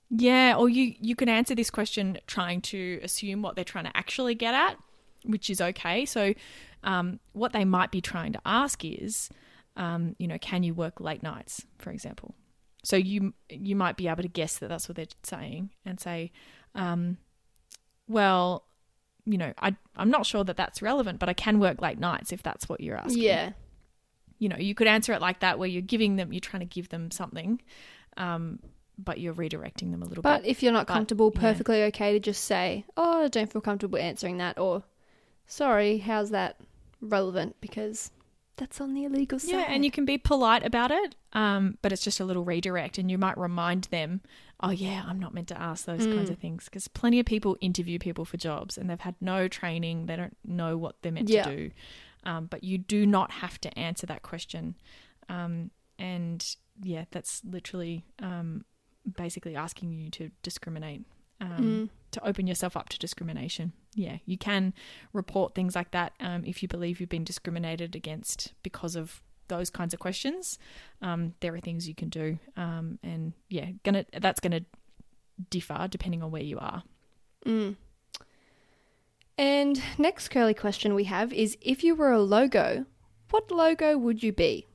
Yeah, 0.10 0.56
or 0.58 0.70
you 0.70 0.94
you 1.00 1.16
can 1.16 1.30
answer 1.30 1.56
this 1.56 1.70
question 1.70 2.20
trying 2.28 2.62
to 2.62 3.00
assume 3.04 3.42
what 3.42 3.56
they're 3.56 3.64
trying 3.66 3.86
to 3.86 3.98
actually 3.98 4.36
get 4.36 4.54
at, 4.54 4.78
which 5.24 5.50
is 5.50 5.60
okay. 5.60 6.06
So, 6.06 6.34
um, 6.84 7.20
what 7.34 7.54
they 7.54 7.66
might 7.66 7.92
be 7.92 8.02
trying 8.02 8.32
to 8.34 8.40
ask 8.46 8.86
is, 8.86 9.30
um, 9.76 10.16
you 10.20 10.28
know, 10.28 10.38
can 10.38 10.62
you 10.64 10.74
work 10.74 11.00
late 11.02 11.24
nights, 11.24 11.66
for 11.80 11.90
example? 11.92 12.36
So 12.84 12.96
you 12.96 13.34
you 13.50 13.76
might 13.76 13.98
be 13.98 14.08
able 14.08 14.22
to 14.22 14.30
guess 14.30 14.60
that 14.60 14.68
that's 14.68 14.88
what 14.88 14.96
they're 14.96 15.08
saying 15.24 15.72
and 15.86 16.00
say, 16.00 16.32
um, 16.76 17.18
well, 18.08 18.66
you 19.26 19.40
know, 19.40 19.54
I 19.58 19.76
I'm 19.96 20.12
not 20.12 20.28
sure 20.28 20.44
that 20.44 20.56
that's 20.56 20.84
relevant, 20.84 21.18
but 21.18 21.30
I 21.30 21.34
can 21.34 21.60
work 21.60 21.82
late 21.82 22.00
nights 22.00 22.32
if 22.32 22.44
that's 22.44 22.70
what 22.70 22.80
you're 22.80 22.96
asking 22.98 23.24
Yeah. 23.24 23.54
you 24.38 24.50
know, 24.50 24.58
you 24.58 24.76
could 24.76 24.86
answer 24.88 25.14
it 25.14 25.22
like 25.22 25.40
that, 25.40 25.58
where 25.58 25.68
you're 25.68 25.82
giving 25.82 26.18
them, 26.18 26.32
you're 26.32 26.40
trying 26.42 26.60
to 26.60 26.66
give 26.68 26.90
them 26.90 27.10
something, 27.10 27.60
um, 28.18 28.60
but 28.98 29.20
you're 29.20 29.34
redirecting 29.34 29.92
them 29.92 30.02
a 30.02 30.06
little 30.06 30.22
But 30.22 30.38
bit. 30.38 30.42
But 30.44 30.50
if 30.50 30.64
you're 30.64 30.72
not 30.72 30.88
But, 30.88 30.94
comfortable, 30.94 31.32
yeah. 31.34 31.42
perfectly 31.42 31.84
okay 31.84 32.14
to 32.14 32.20
just 32.20 32.44
say, 32.46 32.86
oh, 32.96 33.24
I 33.24 33.28
don't 33.28 33.52
feel 33.52 33.62
comfortable 33.62 33.98
answering 34.00 34.38
that. 34.38 34.58
Or, 34.58 34.84
sorry, 35.48 35.98
how's 36.00 36.30
that 36.30 36.58
relevant? 37.02 37.56
Because 37.62 38.12
that's 38.58 38.80
on 38.80 38.94
the 38.94 39.04
illegal 39.04 39.38
side. 39.38 39.50
Yeah, 39.52 39.66
and 39.68 39.84
you 39.84 39.92
can 39.92 40.06
be 40.06 40.18
polite 40.18 40.66
about 40.66 40.92
it, 40.92 41.16
um, 41.34 41.78
but 41.82 41.92
it's 41.92 42.04
just 42.04 42.22
a 42.22 42.26
little 42.26 42.46
redirect, 42.46 42.98
and 42.98 43.12
you 43.12 43.18
might 43.18 43.38
remind 43.38 43.86
them, 43.86 44.22
"Oh 44.62 44.70
yeah, 44.70 45.04
I'm 45.06 45.20
not 45.20 45.34
meant 45.34 45.50
to 45.50 45.62
ask 45.62 45.84
those 45.84 46.06
kinds 46.08 46.30
Mm. 46.30 46.34
of 46.34 46.40
things," 46.40 46.64
because 46.66 46.88
plenty 46.88 47.20
of 47.20 47.26
people 47.26 47.58
interview 47.60 48.00
people 48.00 48.24
for 48.24 48.38
jobs, 48.38 48.78
and 48.78 48.90
they've 48.90 49.02
had 49.02 49.16
no 49.20 49.50
training; 49.50 50.06
they 50.06 50.16
don't 50.16 50.38
know 50.46 50.78
what 50.78 51.02
they're 51.02 51.12
meant 51.12 51.30
Yeah. 51.30 51.44
to 51.44 51.56
do. 51.56 51.72
Um, 52.24 52.46
but 52.46 52.64
you 52.64 52.78
do 52.78 53.06
not 53.06 53.30
have 53.30 53.60
to 53.60 53.78
answer 53.78 54.08
that 54.08 54.22
question, 54.24 54.76
um, 55.28 55.70
and 56.00 56.56
yeah, 56.82 57.06
that's 57.12 57.42
literally 57.46 58.06
um, 58.20 58.66
basically 59.18 59.56
asking 59.56 59.92
you 59.94 60.10
to 60.12 60.32
discriminate. 60.44 61.06
Um, 61.42 61.50
Mm. 61.60 61.90
to 62.12 62.26
open 62.26 62.48
yourself 62.48 62.78
up 62.78 62.88
to 62.88 62.98
discrimination. 62.98 63.74
Yeah, 63.94 64.20
you 64.26 64.38
can 64.38 64.74
report 65.12 65.54
things 65.54 65.76
like 65.76 65.92
that 65.92 66.14
um, 66.22 66.46
if 66.46 66.62
you 66.64 66.70
believe 66.70 67.02
you've 67.02 67.10
been 67.10 67.26
discriminated 67.26 67.94
against 67.94 68.54
because 68.64 68.96
of 68.96 69.22
those 69.50 69.70
kinds 69.70 69.94
of 69.94 70.00
questions. 70.00 70.58
Um, 71.02 71.34
there 71.42 71.54
are 71.54 71.60
things 71.60 71.90
you 71.90 71.94
can 71.94 72.08
do, 72.08 72.40
um, 72.56 73.00
and 73.04 73.34
yeah, 73.50 73.72
gonna 73.84 74.06
that's 74.18 74.40
gonna 74.40 74.62
differ 75.50 75.88
depending 75.92 76.24
on 76.24 76.32
where 76.32 76.42
you 76.42 76.58
are. 76.58 76.84
Mm. 77.46 77.76
And 79.38 79.82
next 79.98 80.30
curly 80.30 80.54
question 80.54 80.96
we 80.96 81.04
have 81.06 81.34
is 81.34 81.58
if 81.62 81.84
you 81.84 81.96
were 81.96 82.12
a 82.14 82.22
logo, 82.22 82.86
what 83.32 83.52
logo 83.52 83.98
would 83.98 84.24
you 84.24 84.32
be? 84.32 84.68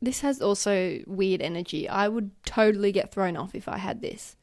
This 0.00 0.20
has 0.20 0.40
also 0.40 1.00
weird 1.06 1.42
energy. 1.42 1.88
I 1.88 2.08
would 2.08 2.30
totally 2.44 2.92
get 2.92 3.10
thrown 3.12 3.36
off 3.36 3.54
if 3.54 3.68
I 3.68 3.78
had 3.78 4.00
this. 4.00 4.36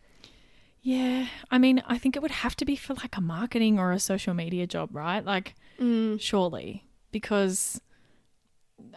Yeah, 0.81 1.27
I 1.49 1.57
mean, 1.57 1.81
I 1.87 1.97
think 1.97 2.15
it 2.15 2.21
would 2.21 2.29
have 2.31 2.55
to 2.57 2.65
be 2.65 2.75
for 2.75 2.93
like 2.93 3.17
a 3.17 3.21
marketing 3.21 3.79
or 3.79 3.91
a 3.91 3.99
social 3.99 4.33
media 4.33 4.67
job, 4.67 4.89
right? 4.95 5.23
Like, 5.23 5.55
Mm. 5.79 6.19
surely, 6.21 6.85
because 7.11 7.81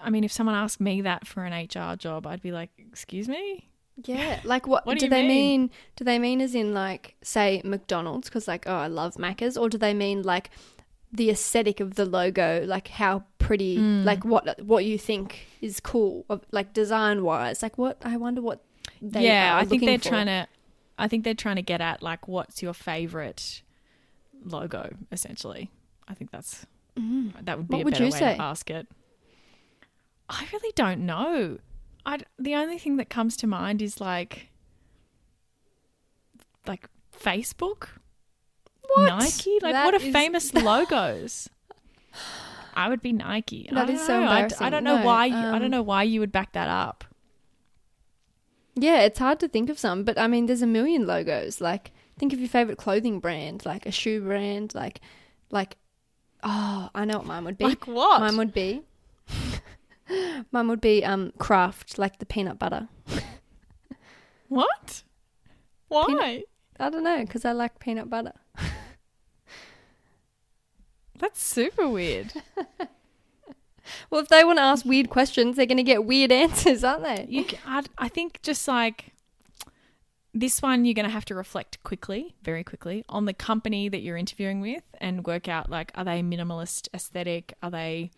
I 0.03 0.11
mean, 0.11 0.23
if 0.25 0.33
someone 0.33 0.55
asked 0.55 0.81
me 0.81 1.01
that 1.03 1.27
for 1.27 1.44
an 1.44 1.53
HR 1.53 1.97
job, 1.97 2.27
I'd 2.27 2.42
be 2.42 2.53
like, 2.53 2.71
"Excuse 2.79 3.29
me." 3.29 3.68
Yeah, 4.05 4.40
like 4.44 4.66
what, 4.66 4.87
What 4.87 4.99
do 4.99 5.07
do, 5.07 5.11
they 5.11 5.23
mean? 5.23 5.61
mean? 5.61 5.71
Do 5.97 6.05
they 6.05 6.18
mean 6.18 6.40
as 6.40 6.55
in 6.55 6.73
like 6.75 7.16
say 7.23 7.62
McDonald's 7.64 8.29
because 8.29 8.47
like 8.47 8.64
oh 8.66 8.75
I 8.77 8.87
love 8.88 9.14
Macca's, 9.14 9.57
or 9.57 9.68
do 9.68 9.79
they 9.79 9.94
mean 9.94 10.23
like 10.23 10.51
the 11.12 11.31
aesthetic 11.31 11.81
of 11.81 11.94
the 11.94 12.05
logo, 12.05 12.64
like 12.66 12.88
how 12.88 13.25
pretty, 13.38 13.79
Mm. 13.79 14.05
like 14.05 14.25
what 14.25 14.61
what 14.64 14.85
you 14.85 14.99
think 14.99 15.47
is 15.61 15.81
cool, 15.81 16.25
of- 16.29 16.44
like 16.53 16.73
design 16.75 17.23
wise? 17.25 17.62
Like 17.62 17.79
what 17.79 17.97
I 18.05 18.16
wonder 18.16 18.40
what 18.42 18.62
they 19.01 19.25
yeah, 19.25 19.57
I 19.57 19.64
think 19.64 19.85
they're 19.85 19.99
for. 19.99 20.09
trying 20.11 20.27
to. 20.27 20.47
I 20.99 21.07
think 21.09 21.23
they're 21.25 21.35
trying 21.35 21.57
to 21.57 21.62
get 21.62 21.81
at 21.81 22.03
like, 22.03 22.27
what's 22.29 22.62
your 22.62 22.75
favorite 22.75 23.62
logo? 24.44 24.90
Essentially, 25.12 25.71
I 26.09 26.14
think 26.14 26.31
that's 26.31 26.66
Mm. 26.97 27.33
that 27.44 27.57
would 27.57 27.68
be 27.68 27.77
What 27.77 27.81
a 27.83 27.85
would 27.85 27.92
better 27.92 28.05
you 28.07 28.11
way 28.12 28.18
say? 28.18 28.37
to 28.37 28.42
ask 28.42 28.68
it. 28.71 28.87
I 30.29 30.47
really 30.53 30.73
don't 30.75 31.07
know. 31.07 31.59
I 32.05 32.18
the 32.38 32.55
only 32.55 32.79
thing 32.79 32.97
that 32.97 33.09
comes 33.09 33.37
to 33.38 33.47
mind 33.47 33.81
is 33.81 34.01
like, 34.01 34.51
like 36.66 36.88
Facebook? 37.16 37.88
Nike. 39.16 39.59
Like, 39.62 39.73
That 39.75 39.85
what 39.85 39.94
are 39.94 40.05
is- 40.05 40.12
famous 40.12 40.53
logos? 40.71 41.49
I 42.75 42.88
would 42.88 43.03
be 43.03 43.12
Nike. 43.12 43.68
I 43.71 43.75
That 43.87 43.99
so 43.99 44.21
know. 44.21 44.27
I 44.27 44.47
d- 44.49 44.55
I, 44.61 44.66
embarrassing. 44.66 44.71
don't 44.71 44.85
know 44.85 44.99
No, 44.99 45.05
why. 45.05 45.27
You, 45.27 45.35
I 45.35 45.49
um, 45.51 45.61
don't 45.61 45.71
know 45.71 45.83
why 45.83 46.03
you 46.05 46.21
would 46.21 46.31
back 46.33 46.53
that 46.53 46.68
up. 46.68 47.05
Yeah, 48.77 49.01
it's 49.01 49.18
hard 49.18 49.40
to 49.40 49.49
think 49.49 49.68
of 49.71 49.79
some, 49.79 50.05
but 50.05 50.16
I 50.18 50.29
mean, 50.29 50.47
there's 50.47 50.62
a 50.62 50.66
million 50.66 51.05
logos. 51.07 51.61
Like, 51.61 51.90
think 52.18 52.33
of 52.33 52.38
your 52.38 52.49
favorite 52.49 52.79
clothing 52.79 53.18
brand, 53.18 53.66
like 53.66 53.85
a 53.87 53.90
shoe 53.90 54.21
brand, 54.21 54.75
like, 54.77 55.01
like, 55.51 55.77
oh, 56.44 56.88
I 56.94 57.05
know 57.05 57.16
what 57.18 57.27
mine 57.27 57.44
would 57.44 57.59
be. 57.59 57.64
Like 57.64 57.88
what? 57.88 58.21
Mine 58.21 58.37
would 58.37 58.53
be, 58.55 58.83
mine 60.53 60.68
would 60.68 60.81
be 60.81 61.05
um 61.05 61.33
Kraft, 61.38 61.99
like 61.99 62.21
the 62.21 62.27
peanut 62.27 62.61
butter. 62.61 62.87
what? 64.49 65.03
Why? 65.88 66.44
I 66.79 66.90
don't 66.90 67.03
know, 67.03 67.25
because 67.25 67.44
I 67.44 67.51
like 67.53 67.81
peanut 67.81 68.09
butter. 68.09 68.35
That's 71.19 71.43
super 71.43 71.89
weird. 71.89 72.33
Well, 74.11 74.21
if 74.21 74.29
they 74.29 74.45
want 74.45 74.59
to 74.59 74.63
ask 74.63 74.85
weird 74.85 75.09
questions, 75.09 75.57
they're 75.57 75.67
going 75.67 75.79
to 75.79 75.83
get 75.83 76.05
weird 76.05 76.31
answers, 76.45 76.85
aren't 76.85 77.05
they? 77.05 77.27
You, 77.29 77.49
c- 77.49 77.59
I, 77.67 77.83
I 77.97 78.09
think 78.09 78.43
just 78.43 78.69
like 78.69 79.13
this 80.35 80.61
one 80.61 80.85
you're 80.85 80.95
going 80.95 81.07
to 81.07 81.13
have 81.13 81.25
to 81.27 81.35
reflect 81.35 81.83
quickly, 81.85 82.35
very 82.43 82.63
quickly, 82.63 83.05
on 83.09 83.25
the 83.25 83.33
company 83.33 83.89
that 83.89 84.01
you're 84.01 84.17
interviewing 84.17 84.61
with 84.61 84.83
and 85.01 85.27
work 85.27 85.49
out 85.49 85.71
like, 85.71 85.91
are 85.95 86.05
they 86.05 86.23
minimalist 86.23 86.89
aesthetic? 86.93 87.55
Are 87.63 87.71
they, 87.71 88.11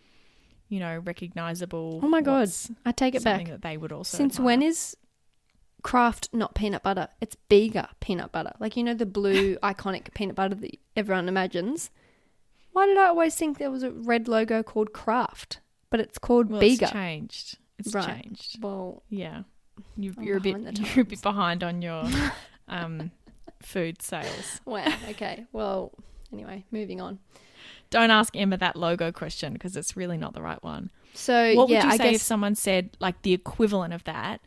you 0.67 0.79
know, 0.79 0.97
recognizable? 1.05 2.01
Oh 2.03 2.09
my 2.09 2.21
god, 2.21 2.41
What's 2.41 2.69
I 2.85 2.91
take 2.91 3.15
it 3.15 3.23
back 3.23 3.31
something 3.39 3.47
back. 3.47 3.61
that 3.61 3.67
they 3.67 3.77
would 3.77 3.93
also. 3.93 4.17
Since 4.17 4.35
admire? 4.35 4.45
when 4.45 4.61
is 4.63 4.97
Kraft 5.83 6.29
not 6.33 6.53
peanut 6.53 6.83
butter? 6.83 7.07
It's 7.21 7.35
Bega 7.47 7.89
peanut 8.01 8.31
butter. 8.33 8.51
Like 8.59 8.75
you 8.75 8.83
know 8.83 8.93
the 8.93 9.05
blue 9.05 9.55
iconic 9.63 10.13
peanut 10.13 10.35
butter 10.35 10.55
that 10.55 10.77
everyone 10.97 11.29
imagines. 11.29 11.91
Why 12.73 12.85
did 12.85 12.97
I 12.97 13.07
always 13.07 13.35
think 13.35 13.57
there 13.57 13.71
was 13.71 13.83
a 13.83 13.91
red 13.91 14.27
logo 14.27 14.63
called 14.63 14.93
Kraft, 14.93 15.59
but 15.89 15.99
it's 15.99 16.17
called 16.17 16.49
well, 16.49 16.59
Bega? 16.61 16.83
it's 16.85 16.91
changed. 16.91 17.57
It's 17.77 17.93
Right. 17.93 18.23
changed. 18.23 18.63
well, 18.63 19.03
Yeah, 19.09 19.43
you, 19.97 20.13
you're, 20.21 20.37
a 20.37 20.41
bit 20.41 20.57
behind 20.63 20.79
you're 20.95 21.01
a 21.03 21.05
bit 21.05 21.21
behind 21.21 21.63
on 21.63 21.81
your 21.81 22.05
um, 22.67 23.11
food 23.61 24.01
sales. 24.01 24.61
wow. 24.65 24.85
Okay. 25.09 25.45
Well, 25.51 25.91
anyway, 26.31 26.63
moving 26.71 27.01
on. 27.01 27.19
Don't 27.89 28.11
ask 28.11 28.35
Emma 28.37 28.55
that 28.57 28.75
logo 28.77 29.11
question 29.11 29.51
because 29.53 29.75
it's 29.75 29.97
really 29.97 30.17
not 30.17 30.33
the 30.33 30.41
right 30.41 30.61
one. 30.63 30.91
So 31.13 31.53
What 31.55 31.67
yeah, 31.69 31.79
would 31.79 31.83
you 31.85 31.91
I 31.91 31.97
say 31.97 32.15
if 32.15 32.21
someone 32.21 32.55
said 32.55 32.95
like 33.01 33.21
the 33.23 33.33
equivalent 33.33 33.93
of 33.93 34.03
that, 34.05 34.39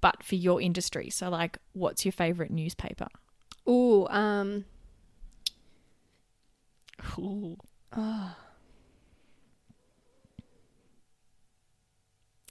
but 0.00 0.22
for 0.22 0.36
your 0.36 0.60
industry? 0.60 1.10
So 1.10 1.28
like, 1.28 1.58
what's 1.72 2.04
your 2.04 2.12
favorite 2.12 2.50
newspaper? 2.52 3.08
ooh, 3.68 4.06
um, 4.08 4.64
Ooh. 7.18 7.56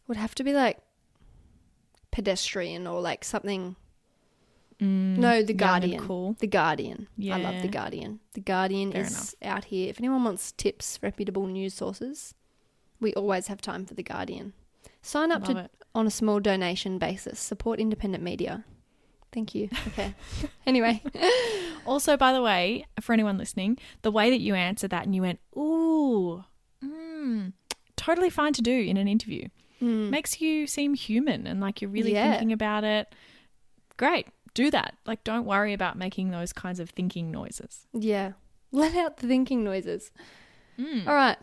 Would 0.08 0.18
have 0.18 0.36
to 0.36 0.44
be 0.44 0.54
like 0.54 0.80
pedestrian 2.12 2.88
or 2.88 3.02
like 3.02 3.24
something. 3.24 3.76
Mm, 4.82 5.18
No, 5.18 5.44
the 5.44 5.54
Guardian. 5.54 6.02
Cool. 6.06 6.36
The 6.40 6.48
Guardian. 6.48 7.08
Yeah. 7.18 7.36
I 7.38 7.40
love 7.40 7.62
the 7.62 7.68
Guardian. 7.68 8.20
The 8.34 8.42
Guardian 8.42 8.92
Fair 8.92 9.04
is 9.04 9.36
out 9.44 9.66
here. 9.66 9.90
If 9.90 10.00
anyone 10.00 10.24
wants 10.24 10.52
tips, 10.52 11.00
reputable 11.02 11.46
news 11.48 11.74
sources, 11.76 12.34
we 13.00 13.14
always 13.14 13.48
have 13.48 13.62
time 13.62 13.86
for 13.86 13.94
the 13.94 14.04
Guardian. 14.04 14.54
Sign 15.02 15.32
up 15.32 15.48
Love 15.48 15.56
to 15.58 15.64
it. 15.66 15.72
on 15.96 16.08
a 16.08 16.12
small 16.12 16.40
donation 16.40 16.98
basis. 16.98 17.40
Support 17.40 17.80
independent 17.80 18.24
media. 18.24 18.66
Thank 19.32 19.56
you. 19.56 19.70
Okay. 19.88 20.14
anyway, 20.66 21.02
Also, 21.86 22.18
by 22.18 22.34
the 22.34 22.42
way, 22.42 22.86
for 23.00 23.14
anyone 23.14 23.38
listening, 23.38 23.78
the 24.02 24.12
way 24.12 24.30
that 24.30 24.40
you 24.42 24.54
answered 24.56 24.92
that 24.92 25.06
and 25.06 25.16
you 25.16 25.22
went, 25.22 25.40
ooh, 25.58 26.44
mm, 26.84 27.54
totally 27.96 28.30
fine 28.30 28.54
to 28.54 28.62
do 28.62 28.72
in 28.72 28.98
an 28.98 29.08
interview. 29.08 29.48
Makes 29.80 30.40
you 30.42 30.68
seem 30.68 30.94
human 30.94 31.48
and 31.48 31.60
like 31.60 31.82
you're 31.82 31.90
really. 31.90 32.14
Yeah. 32.14 32.30
thinking 32.34 32.54
about 32.54 32.84
it. 32.84 33.16
Great. 33.98 34.28
Do 34.54 34.70
that. 34.70 34.96
Like, 35.08 35.24
don't 35.24 35.46
worry 35.46 35.74
about 35.74 35.98
making 35.98 36.30
those 36.30 36.54
kinds 36.54 36.80
of 36.80 36.92
thinking 36.92 37.32
noises. 37.32 37.88
yeah. 37.94 38.34
Let 38.74 38.96
out 38.96 39.18
the 39.18 39.28
thinking 39.28 39.64
noises. 39.64 40.12
Mm. 40.80 41.08
All 41.08 41.14
right. 41.16 41.38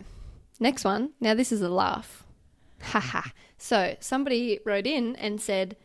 Next 0.59 0.83
one. 0.85 1.11
Now 1.19 1.33
this 1.33 1.51
is 1.51 1.61
a 1.61 1.69
laugh. 1.69 2.23
Haha. 2.81 3.29
so 3.57 3.95
somebody 3.99 4.59
wrote 4.65 4.87
in 4.87 5.15
and 5.17 5.41
said, 5.41 5.75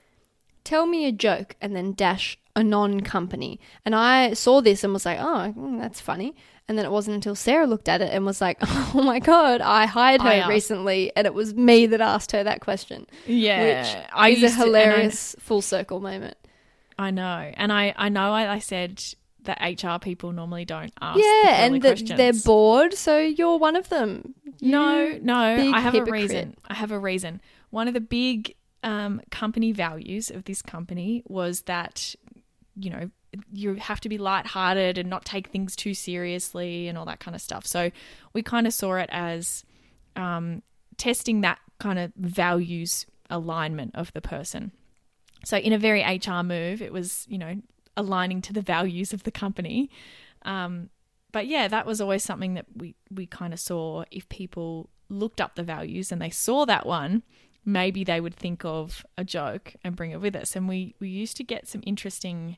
"Tell 0.64 0.86
me 0.86 1.06
a 1.06 1.12
joke," 1.12 1.56
and 1.60 1.74
then 1.76 1.92
dash 1.92 2.38
a 2.56 2.62
non-company. 2.64 3.58
And 3.84 3.94
I 3.94 4.32
saw 4.34 4.60
this 4.60 4.84
and 4.84 4.92
was 4.92 5.04
like, 5.06 5.18
"Oh, 5.20 5.52
mm, 5.56 5.80
that's 5.80 6.00
funny." 6.00 6.34
And 6.66 6.78
then 6.78 6.86
it 6.86 6.90
wasn't 6.90 7.16
until 7.16 7.34
Sarah 7.34 7.66
looked 7.66 7.88
at 7.90 8.00
it 8.00 8.10
and 8.12 8.24
was 8.24 8.40
like, 8.40 8.56
"Oh 8.62 9.02
my 9.04 9.18
god, 9.20 9.60
I 9.60 9.86
hired 9.86 10.22
her 10.22 10.28
I 10.28 10.48
recently, 10.48 11.12
and 11.16 11.26
it 11.26 11.34
was 11.34 11.54
me 11.54 11.86
that 11.86 12.00
asked 12.00 12.32
her 12.32 12.42
that 12.44 12.60
question." 12.60 13.06
Yeah. 13.26 13.82
Which 13.82 14.04
I 14.12 14.28
is 14.30 14.38
a 14.38 14.40
used 14.42 14.54
to- 14.56 14.60
I- 14.62 14.64
hilarious 14.66 15.36
full 15.38 15.62
circle 15.62 16.00
moment. 16.00 16.36
I 16.98 17.10
know. 17.10 17.50
And 17.54 17.72
I, 17.72 17.92
I 17.96 18.08
know 18.08 18.32
I, 18.32 18.52
I 18.54 18.58
said 18.60 19.02
that 19.42 19.58
HR 19.60 19.98
people 19.98 20.30
normally 20.32 20.64
don't 20.64 20.92
ask. 21.02 21.18
yeah, 21.18 21.64
and 21.66 21.82
that 21.82 22.06
they're 22.16 22.32
bored, 22.32 22.94
so 22.94 23.18
you're 23.18 23.58
one 23.58 23.74
of 23.76 23.88
them. 23.88 24.34
No, 24.62 25.04
You 25.04 25.20
no, 25.20 25.56
big 25.56 25.74
I 25.74 25.80
have 25.80 25.92
hypocrite. 25.94 26.08
a 26.08 26.22
reason. 26.22 26.56
I 26.68 26.74
have 26.74 26.92
a 26.92 26.98
reason. 26.98 27.40
One 27.70 27.88
of 27.88 27.94
the 27.94 28.00
big 28.00 28.54
um, 28.84 29.20
company 29.30 29.72
values 29.72 30.30
of 30.30 30.44
this 30.44 30.62
company 30.62 31.24
was 31.26 31.62
that, 31.62 32.14
you 32.76 32.90
know, 32.90 33.10
you 33.52 33.74
have 33.74 34.00
to 34.00 34.08
be 34.08 34.18
lighthearted 34.18 34.98
and 34.98 35.10
not 35.10 35.24
take 35.24 35.48
things 35.48 35.74
too 35.74 35.94
seriously 35.94 36.86
and 36.86 36.96
all 36.96 37.06
that 37.06 37.18
kind 37.18 37.34
of 37.34 37.40
stuff. 37.40 37.66
So 37.66 37.90
we 38.32 38.42
kind 38.42 38.66
of 38.66 38.74
saw 38.74 38.96
it 38.96 39.08
as 39.10 39.64
um, 40.14 40.62
testing 40.96 41.40
that 41.40 41.58
kind 41.80 41.98
of 41.98 42.12
values 42.16 43.06
alignment 43.30 43.92
of 43.94 44.12
the 44.12 44.20
person. 44.20 44.70
So 45.44 45.56
in 45.56 45.72
a 45.72 45.78
very 45.78 46.02
HR 46.02 46.42
move, 46.42 46.80
it 46.80 46.92
was, 46.92 47.26
you 47.28 47.38
know, 47.38 47.56
aligning 47.96 48.42
to 48.42 48.52
the 48.52 48.62
values 48.62 49.12
of 49.12 49.24
the 49.24 49.32
company. 49.32 49.90
Um, 50.42 50.90
but 51.32 51.46
yeah, 51.46 51.68
that 51.68 51.86
was 51.86 52.00
always 52.00 52.22
something 52.22 52.54
that 52.54 52.66
we, 52.76 52.94
we 53.10 53.26
kind 53.26 53.52
of 53.52 53.60
saw 53.60 54.04
if 54.10 54.28
people 54.28 54.90
looked 55.08 55.40
up 55.40 55.54
the 55.54 55.62
values 55.62 56.12
and 56.12 56.20
they 56.20 56.30
saw 56.30 56.64
that 56.66 56.86
one, 56.86 57.22
maybe 57.64 58.04
they 58.04 58.20
would 58.20 58.34
think 58.34 58.64
of 58.64 59.04
a 59.16 59.24
joke 59.24 59.74
and 59.82 59.96
bring 59.96 60.10
it 60.10 60.20
with 60.20 60.36
us. 60.36 60.54
And 60.54 60.68
we, 60.68 60.94
we 61.00 61.08
used 61.08 61.36
to 61.38 61.44
get 61.44 61.66
some 61.66 61.82
interesting 61.86 62.56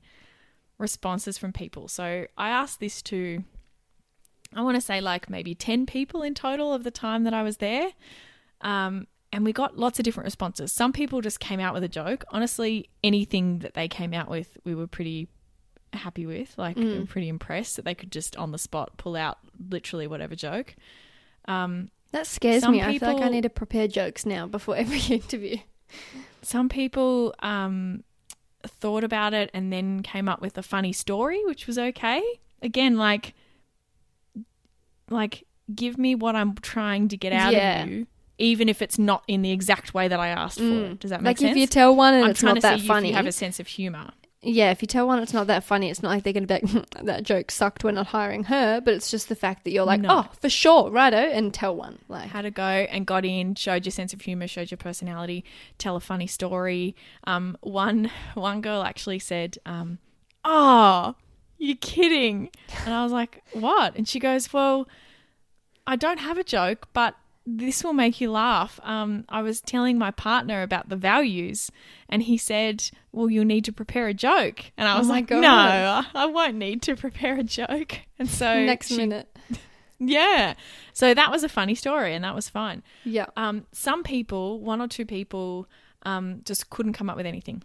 responses 0.78 1.38
from 1.38 1.52
people. 1.52 1.88
So 1.88 2.26
I 2.36 2.48
asked 2.48 2.80
this 2.80 3.00
to, 3.02 3.44
I 4.54 4.62
want 4.62 4.76
to 4.76 4.80
say 4.80 5.00
like 5.00 5.30
maybe 5.30 5.54
10 5.54 5.86
people 5.86 6.22
in 6.22 6.34
total 6.34 6.72
of 6.72 6.84
the 6.84 6.90
time 6.90 7.24
that 7.24 7.34
I 7.34 7.42
was 7.42 7.58
there. 7.58 7.90
Um, 8.60 9.06
and 9.32 9.44
we 9.44 9.52
got 9.52 9.76
lots 9.76 9.98
of 9.98 10.04
different 10.04 10.26
responses. 10.26 10.72
Some 10.72 10.92
people 10.92 11.20
just 11.20 11.40
came 11.40 11.60
out 11.60 11.74
with 11.74 11.84
a 11.84 11.88
joke. 11.88 12.24
Honestly, 12.30 12.88
anything 13.04 13.58
that 13.60 13.74
they 13.74 13.88
came 13.88 14.14
out 14.14 14.28
with, 14.30 14.56
we 14.64 14.74
were 14.74 14.86
pretty 14.86 15.28
happy 15.92 16.26
with. 16.26 16.56
Like, 16.56 16.76
we 16.76 16.98
were 17.00 17.06
pretty 17.06 17.28
impressed 17.28 17.76
that 17.76 17.84
they 17.84 17.94
could 17.94 18.12
just 18.12 18.36
on 18.36 18.52
the 18.52 18.58
spot 18.58 18.96
pull 18.96 19.14
out 19.16 19.38
literally 19.70 20.06
whatever 20.06 20.34
joke. 20.34 20.74
Um, 21.48 21.90
That 22.16 22.26
scares 22.26 22.62
Some 22.62 22.72
me. 22.72 22.82
I 22.82 22.98
feel 22.98 23.12
like 23.12 23.22
I 23.22 23.28
need 23.28 23.42
to 23.42 23.50
prepare 23.50 23.86
jokes 23.86 24.24
now 24.24 24.46
before 24.46 24.74
every 24.84 25.00
interview. 25.14 25.58
some 26.40 26.70
people 26.70 27.34
um, 27.40 28.04
thought 28.66 29.04
about 29.04 29.34
it 29.34 29.50
and 29.52 29.70
then 29.70 30.02
came 30.02 30.26
up 30.26 30.40
with 30.40 30.56
a 30.56 30.62
funny 30.62 30.94
story, 30.94 31.44
which 31.44 31.66
was 31.66 31.78
okay. 31.78 32.22
Again, 32.62 32.96
like, 32.96 33.34
like 35.10 35.44
give 35.74 35.98
me 35.98 36.14
what 36.14 36.34
I'm 36.34 36.54
trying 36.56 37.08
to 37.08 37.16
get 37.18 37.34
out 37.34 37.52
Yeah. 37.52 37.82
of 37.82 37.88
you, 37.90 38.06
even 38.38 38.68
if 38.70 38.80
it's 38.80 38.98
not 38.98 39.22
in 39.28 39.42
the 39.42 39.50
exact 39.52 39.92
way 39.92 40.08
that 40.08 40.18
I 40.18 40.28
asked 40.28 40.58
for. 40.58 40.64
it. 40.86 41.00
Does 41.00 41.10
that 41.10 41.20
make 41.20 41.26
like 41.32 41.38
sense? 41.38 41.48
Like 41.48 41.52
if 41.52 41.56
you 41.58 41.66
tell 41.66 41.94
one 41.94 42.14
and 42.14 42.24
I'm 42.24 42.30
it's 42.30 42.42
not 42.42 42.60
that 42.62 42.80
funny. 42.80 43.08
you 43.08 43.14
have 43.14 43.26
a 43.26 43.32
sense 43.32 43.60
of 43.60 43.66
humor. 43.66 44.10
Yeah, 44.48 44.70
if 44.70 44.80
you 44.80 44.86
tell 44.86 45.06
one 45.08 45.18
it's 45.20 45.32
not 45.32 45.48
that 45.48 45.64
funny, 45.64 45.90
it's 45.90 46.02
not 46.02 46.10
like 46.10 46.22
they're 46.22 46.32
going 46.32 46.46
to 46.46 46.60
be 46.60 46.66
like, 46.72 46.90
that 47.04 47.22
joke 47.24 47.50
sucked, 47.50 47.82
we're 47.82 47.90
not 47.90 48.06
hiring 48.06 48.44
her, 48.44 48.80
but 48.80 48.94
it's 48.94 49.10
just 49.10 49.28
the 49.28 49.34
fact 49.34 49.64
that 49.64 49.72
you're 49.72 49.84
like, 49.84 50.00
No. 50.00 50.08
oh, 50.10 50.28
for 50.40 50.48
sure, 50.48 50.90
righto, 50.90 51.16
and 51.16 51.52
tell 51.52 51.74
one. 51.74 51.98
Like, 52.08 52.28
Had 52.30 52.44
a 52.44 52.50
go 52.52 52.62
and 52.62 53.04
got 53.04 53.24
in, 53.24 53.56
showed 53.56 53.84
your 53.84 53.90
sense 53.90 54.12
of 54.12 54.20
humor, 54.20 54.46
showed 54.46 54.70
your 54.70 54.78
personality, 54.78 55.44
tell 55.78 55.96
a 55.96 56.00
funny 56.00 56.26
story. 56.28 56.94
Um, 57.24 57.56
one 57.60 58.10
one 58.34 58.60
girl 58.60 58.82
actually 58.82 59.18
said, 59.18 59.58
um, 59.66 59.98
"Oh, 60.44 61.16
you're 61.58 61.76
kidding," 61.76 62.50
and 62.84 62.94
I 62.94 63.02
was 63.02 63.12
like, 63.12 63.42
"What?" 63.52 63.96
And 63.96 64.06
she 64.08 64.20
goes, 64.20 64.52
"Well, 64.52 64.86
I 65.86 65.96
don't 65.96 66.18
have 66.20 66.38
a 66.38 66.44
joke, 66.44 66.88
but." 66.92 67.16
This 67.48 67.84
will 67.84 67.92
make 67.92 68.20
you 68.20 68.30
laugh. 68.32 68.80
Um, 68.82 69.24
I 69.28 69.40
was 69.42 69.60
telling 69.60 69.98
my 69.98 70.10
partner 70.10 70.62
about 70.62 70.88
the 70.88 70.96
values, 70.96 71.70
and 72.08 72.22
he 72.24 72.36
said, 72.36 72.90
"Well, 73.12 73.30
you'll 73.30 73.44
need 73.44 73.64
to 73.66 73.72
prepare 73.72 74.08
a 74.08 74.14
joke." 74.14 74.72
And 74.76 74.88
I 74.88 74.94
Oh 74.96 74.98
was 74.98 75.06
my 75.08 75.14
like, 75.14 75.28
God. 75.28 75.40
"No, 75.42 76.02
I 76.20 76.26
won't 76.26 76.56
need 76.56 76.82
to 76.82 76.96
prepare 76.96 77.38
a 77.38 77.44
joke." 77.44 78.00
And 78.18 78.28
so 78.28 78.64
next 78.64 78.88
she- 78.88 78.96
minute. 78.96 79.28
yeah. 79.98 80.54
So 80.92 81.12
that 81.14 81.30
was 81.30 81.44
a 81.44 81.48
funny 81.48 81.74
story, 81.74 82.14
and 82.14 82.24
that 82.24 82.34
was 82.34 82.48
fine. 82.48 82.82
Yeah. 83.04 83.26
Um, 83.36 83.66
some 83.72 84.02
people, 84.02 84.58
one 84.60 84.80
or 84.80 84.88
two 84.88 85.04
people, 85.06 85.68
um, 86.04 86.40
just 86.44 86.70
couldn't 86.70 86.94
come 86.94 87.08
up 87.10 87.16
with 87.16 87.26
anything, 87.26 87.62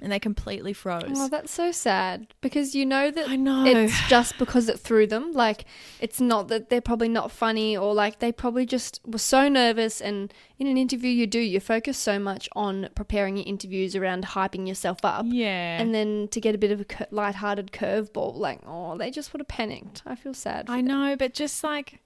and 0.00 0.12
they 0.12 0.18
completely 0.20 0.72
froze. 0.72 1.02
Oh, 1.16 1.28
that's 1.28 1.52
so 1.52 1.72
sad 1.72 2.28
because 2.40 2.74
you 2.74 2.86
know 2.86 3.10
that 3.10 3.28
I 3.28 3.36
know. 3.36 3.64
it's 3.66 4.00
just 4.08 4.38
because 4.38 4.68
it 4.68 4.78
threw 4.78 5.06
them. 5.06 5.32
Like, 5.32 5.64
it's 6.00 6.20
not 6.20 6.48
that 6.48 6.70
they're 6.70 6.80
probably 6.80 7.08
not 7.08 7.32
funny 7.32 7.76
or 7.76 7.94
like 7.94 8.20
they 8.20 8.30
probably 8.30 8.64
just 8.66 9.00
were 9.04 9.18
so 9.18 9.48
nervous. 9.48 10.00
And 10.00 10.32
in 10.58 10.66
an 10.66 10.76
interview, 10.76 11.10
you 11.10 11.26
do, 11.26 11.40
you 11.40 11.58
focus 11.60 11.98
so 11.98 12.18
much 12.18 12.48
on 12.54 12.88
preparing 12.94 13.36
your 13.36 13.46
interviews 13.46 13.96
around 13.96 14.24
hyping 14.26 14.68
yourself 14.68 14.98
up. 15.04 15.26
yeah. 15.28 15.80
And 15.80 15.94
then 15.94 16.28
to 16.28 16.40
get 16.40 16.54
a 16.54 16.58
bit 16.58 16.70
of 16.70 16.80
a 16.80 16.84
cur- 16.84 17.06
lighthearted 17.10 17.72
curveball, 17.72 18.36
like, 18.36 18.60
oh, 18.66 18.96
they 18.96 19.10
just 19.10 19.32
would 19.32 19.40
have 19.40 19.48
panicked. 19.48 20.02
I 20.06 20.14
feel 20.14 20.34
sad. 20.34 20.66
I 20.68 20.76
them. 20.76 20.86
know, 20.86 21.16
but 21.16 21.34
just 21.34 21.64
like, 21.64 22.00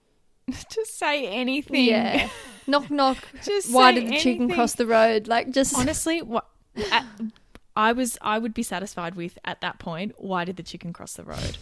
just 0.69 0.97
say 0.97 1.27
anything. 1.27 1.85
Yeah. 1.85 2.27
knock, 2.67 2.89
knock. 2.89 3.17
Just 3.43 3.71
Why 3.71 3.91
did 3.93 4.07
the 4.09 4.19
chicken 4.19 4.49
cross 4.49 4.73
the 4.73 4.85
road? 4.85 5.27
Like, 5.27 5.51
just. 5.51 5.73
Honestly, 5.77 6.21
what 6.21 6.47
at, 6.91 7.05
I 7.75 7.91
was, 7.91 8.17
I 8.21 8.37
would 8.37 8.53
be 8.53 8.63
satisfied 8.63 9.15
with 9.15 9.37
at 9.45 9.61
that 9.61 9.79
point. 9.79 10.13
Why 10.17 10.45
did 10.45 10.57
the 10.57 10.63
chicken 10.63 10.93
cross 10.93 11.13
the 11.13 11.23
road? 11.23 11.57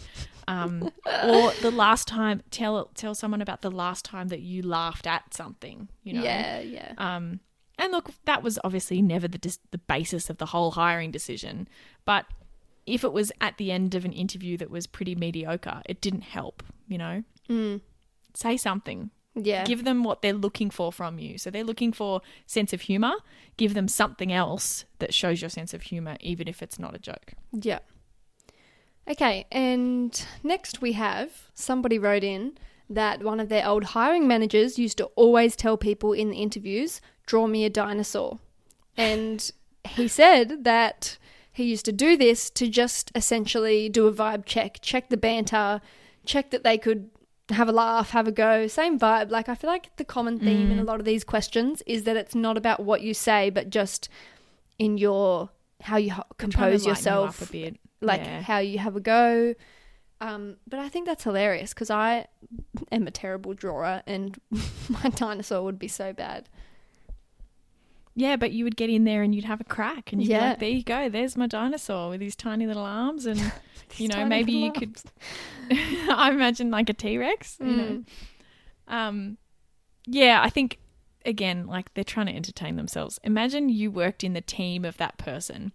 Um, 0.46 0.90
or 1.24 1.52
the 1.62 1.72
last 1.72 2.06
time, 2.08 2.42
tell 2.50 2.90
tell 2.94 3.14
someone 3.14 3.40
about 3.40 3.62
the 3.62 3.70
last 3.70 4.04
time 4.04 4.28
that 4.28 4.40
you 4.40 4.62
laughed 4.62 5.06
at 5.06 5.32
something. 5.32 5.88
You 6.02 6.14
know, 6.14 6.22
Yeah, 6.22 6.60
yeah. 6.60 6.92
Um, 6.98 7.40
and 7.78 7.92
look, 7.92 8.10
that 8.26 8.42
was 8.42 8.58
obviously 8.62 9.00
never 9.00 9.26
the 9.26 9.38
dis- 9.38 9.58
the 9.70 9.78
basis 9.78 10.28
of 10.28 10.38
the 10.38 10.46
whole 10.46 10.72
hiring 10.72 11.10
decision, 11.10 11.68
but 12.04 12.26
if 12.86 13.04
it 13.04 13.12
was 13.12 13.32
at 13.40 13.56
the 13.58 13.70
end 13.70 13.94
of 13.94 14.04
an 14.04 14.12
interview 14.12 14.56
that 14.56 14.70
was 14.70 14.86
pretty 14.86 15.14
mediocre, 15.14 15.82
it 15.86 16.00
didn't 16.00 16.22
help, 16.22 16.62
you 16.88 16.98
know? 16.98 17.22
Mm. 17.48 17.80
Say 18.34 18.56
something. 18.56 19.10
Yeah. 19.34 19.64
Give 19.64 19.84
them 19.84 20.04
what 20.04 20.22
they're 20.22 20.32
looking 20.32 20.70
for 20.70 20.92
from 20.92 21.18
you. 21.18 21.38
So 21.38 21.50
they're 21.50 21.64
looking 21.64 21.92
for 21.92 22.20
sense 22.46 22.72
of 22.72 22.82
humor. 22.82 23.14
Give 23.56 23.74
them 23.74 23.88
something 23.88 24.32
else 24.32 24.84
that 24.98 25.14
shows 25.14 25.40
your 25.40 25.50
sense 25.50 25.72
of 25.72 25.82
humor, 25.82 26.16
even 26.20 26.48
if 26.48 26.62
it's 26.62 26.78
not 26.78 26.94
a 26.94 26.98
joke. 26.98 27.32
Yeah. 27.52 27.78
Okay, 29.08 29.46
and 29.50 30.24
next 30.44 30.80
we 30.80 30.92
have 30.92 31.50
somebody 31.54 31.98
wrote 31.98 32.22
in 32.22 32.56
that 32.88 33.22
one 33.22 33.40
of 33.40 33.48
their 33.48 33.66
old 33.66 33.84
hiring 33.84 34.28
managers 34.28 34.78
used 34.78 34.98
to 34.98 35.06
always 35.16 35.56
tell 35.56 35.76
people 35.76 36.12
in 36.12 36.30
the 36.30 36.36
interviews, 36.36 37.00
draw 37.26 37.46
me 37.46 37.64
a 37.64 37.70
dinosaur. 37.70 38.38
And 38.94 39.50
he 39.84 40.06
said 40.06 40.64
that 40.64 41.16
he 41.50 41.64
used 41.64 41.86
to 41.86 41.92
do 41.92 42.14
this 42.14 42.50
to 42.50 42.68
just 42.68 43.10
essentially 43.14 43.88
do 43.88 44.06
a 44.06 44.12
vibe 44.12 44.44
check, 44.44 44.80
check 44.82 45.08
the 45.08 45.16
banter, 45.16 45.80
check 46.26 46.50
that 46.50 46.62
they 46.62 46.76
could 46.76 47.08
have 47.50 47.68
a 47.68 47.72
laugh, 47.72 48.10
have 48.10 48.28
a 48.28 48.32
go, 48.32 48.66
same 48.66 48.98
vibe. 48.98 49.30
Like, 49.30 49.48
I 49.48 49.54
feel 49.54 49.68
like 49.70 49.94
the 49.96 50.04
common 50.04 50.38
theme 50.38 50.70
in 50.70 50.78
a 50.78 50.84
lot 50.84 51.00
of 51.00 51.04
these 51.04 51.24
questions 51.24 51.82
is 51.86 52.04
that 52.04 52.16
it's 52.16 52.34
not 52.34 52.56
about 52.56 52.80
what 52.80 53.02
you 53.02 53.14
say, 53.14 53.50
but 53.50 53.68
just 53.70 54.08
in 54.78 54.96
your 54.98 55.50
how 55.82 55.96
you 55.96 56.12
ho- 56.12 56.24
compose 56.38 56.84
you 56.84 56.90
yourself 56.90 57.50
bit. 57.50 57.76
like 58.00 58.20
Yeah. 58.22 58.42
how 58.42 58.58
you 58.58 58.78
have 58.78 58.94
a 58.96 59.00
go. 59.00 59.54
Um, 60.20 60.56
but 60.68 60.78
I 60.78 60.88
think 60.88 61.06
that's 61.06 61.24
hilarious 61.24 61.74
because 61.74 61.90
I 61.90 62.26
am 62.92 63.08
a 63.08 63.10
terrible 63.10 63.54
drawer 63.54 64.02
and 64.06 64.38
my 64.88 65.10
dinosaur 65.10 65.62
would 65.64 65.80
be 65.80 65.88
so 65.88 66.12
bad. 66.12 66.48
Yeah, 68.14 68.36
but 68.36 68.52
you 68.52 68.64
would 68.64 68.76
get 68.76 68.90
in 68.90 69.04
there 69.04 69.22
and 69.22 69.34
you'd 69.34 69.44
have 69.44 69.60
a 69.60 69.64
crack 69.64 70.12
and 70.12 70.20
you'd 70.22 70.28
be 70.28 70.34
like, 70.50 70.58
there 70.58 70.68
you 70.68 70.82
go, 70.82 71.08
there's 71.08 71.36
my 71.36 71.46
dinosaur 71.46 72.10
with 72.10 72.20
his 72.20 72.36
tiny 72.36 72.66
little 72.66 72.84
arms. 72.84 73.24
And, 73.24 73.40
you 73.96 74.08
know, 74.08 74.26
maybe 74.26 74.52
you 74.52 74.72
little 74.72 74.80
could, 74.80 74.96
I 76.10 76.30
imagine 76.30 76.70
like 76.70 76.90
a 76.90 76.92
T 76.92 77.16
Rex, 77.16 77.56
you 77.60 77.66
know. 77.66 78.04
Mm. 78.88 78.94
Um, 78.94 79.38
yeah, 80.06 80.42
I 80.42 80.50
think, 80.50 80.78
again, 81.24 81.66
like 81.66 81.94
they're 81.94 82.04
trying 82.04 82.26
to 82.26 82.34
entertain 82.34 82.76
themselves. 82.76 83.18
Imagine 83.24 83.68
you 83.70 83.90
worked 83.90 84.22
in 84.22 84.34
the 84.34 84.40
team 84.42 84.84
of 84.84 84.98
that 84.98 85.16
person 85.16 85.72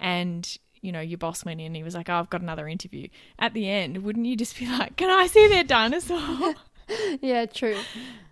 and, 0.00 0.56
you 0.80 0.90
know, 0.90 1.00
your 1.00 1.18
boss 1.18 1.44
went 1.44 1.60
in 1.60 1.66
and 1.66 1.76
he 1.76 1.82
was 1.82 1.94
like, 1.94 2.08
oh, 2.08 2.14
I've 2.14 2.30
got 2.30 2.40
another 2.40 2.66
interview. 2.66 3.08
At 3.38 3.52
the 3.52 3.68
end, 3.68 4.04
wouldn't 4.04 4.24
you 4.24 4.36
just 4.36 4.58
be 4.58 4.66
like, 4.66 4.96
can 4.96 5.10
I 5.10 5.26
see 5.26 5.48
their 5.48 5.64
dinosaur? 5.64 6.54
Yeah, 7.20 7.44
true. 7.44 7.76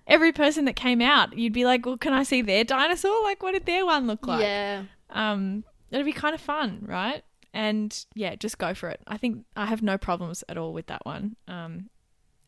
Every 0.07 0.33
person 0.33 0.65
that 0.67 0.77
came 0.77 1.01
out, 1.01 1.37
you'd 1.37 1.53
be 1.53 1.65
like, 1.65 1.85
well, 1.85 1.97
can 1.97 2.13
I 2.13 2.23
see 2.23 2.41
their 2.43 2.63
dinosaur? 2.65 3.23
Like, 3.25 3.43
what 3.43 3.53
did 3.53 3.67
their 3.67 3.85
one 3.85 4.07
look 4.07 4.27
like? 4.27 4.43
yeah. 4.43 4.85
um, 5.11 5.65
it'd 5.91 6.07
be 6.07 6.13
kind 6.13 6.35
of 6.35 6.41
fun, 6.41 6.79
right? 6.87 7.25
And 7.53 8.05
yeah, 8.15 8.35
just 8.37 8.59
go 8.59 8.75
for 8.75 8.89
it. 8.91 9.01
I 9.07 9.17
think 9.17 9.45
I 9.57 9.67
have 9.67 9.83
no 9.83 9.97
problems 9.99 10.45
at 10.49 10.57
all 10.59 10.73
with 10.73 10.87
that 10.87 11.05
one. 11.07 11.37
Um, 11.49 11.89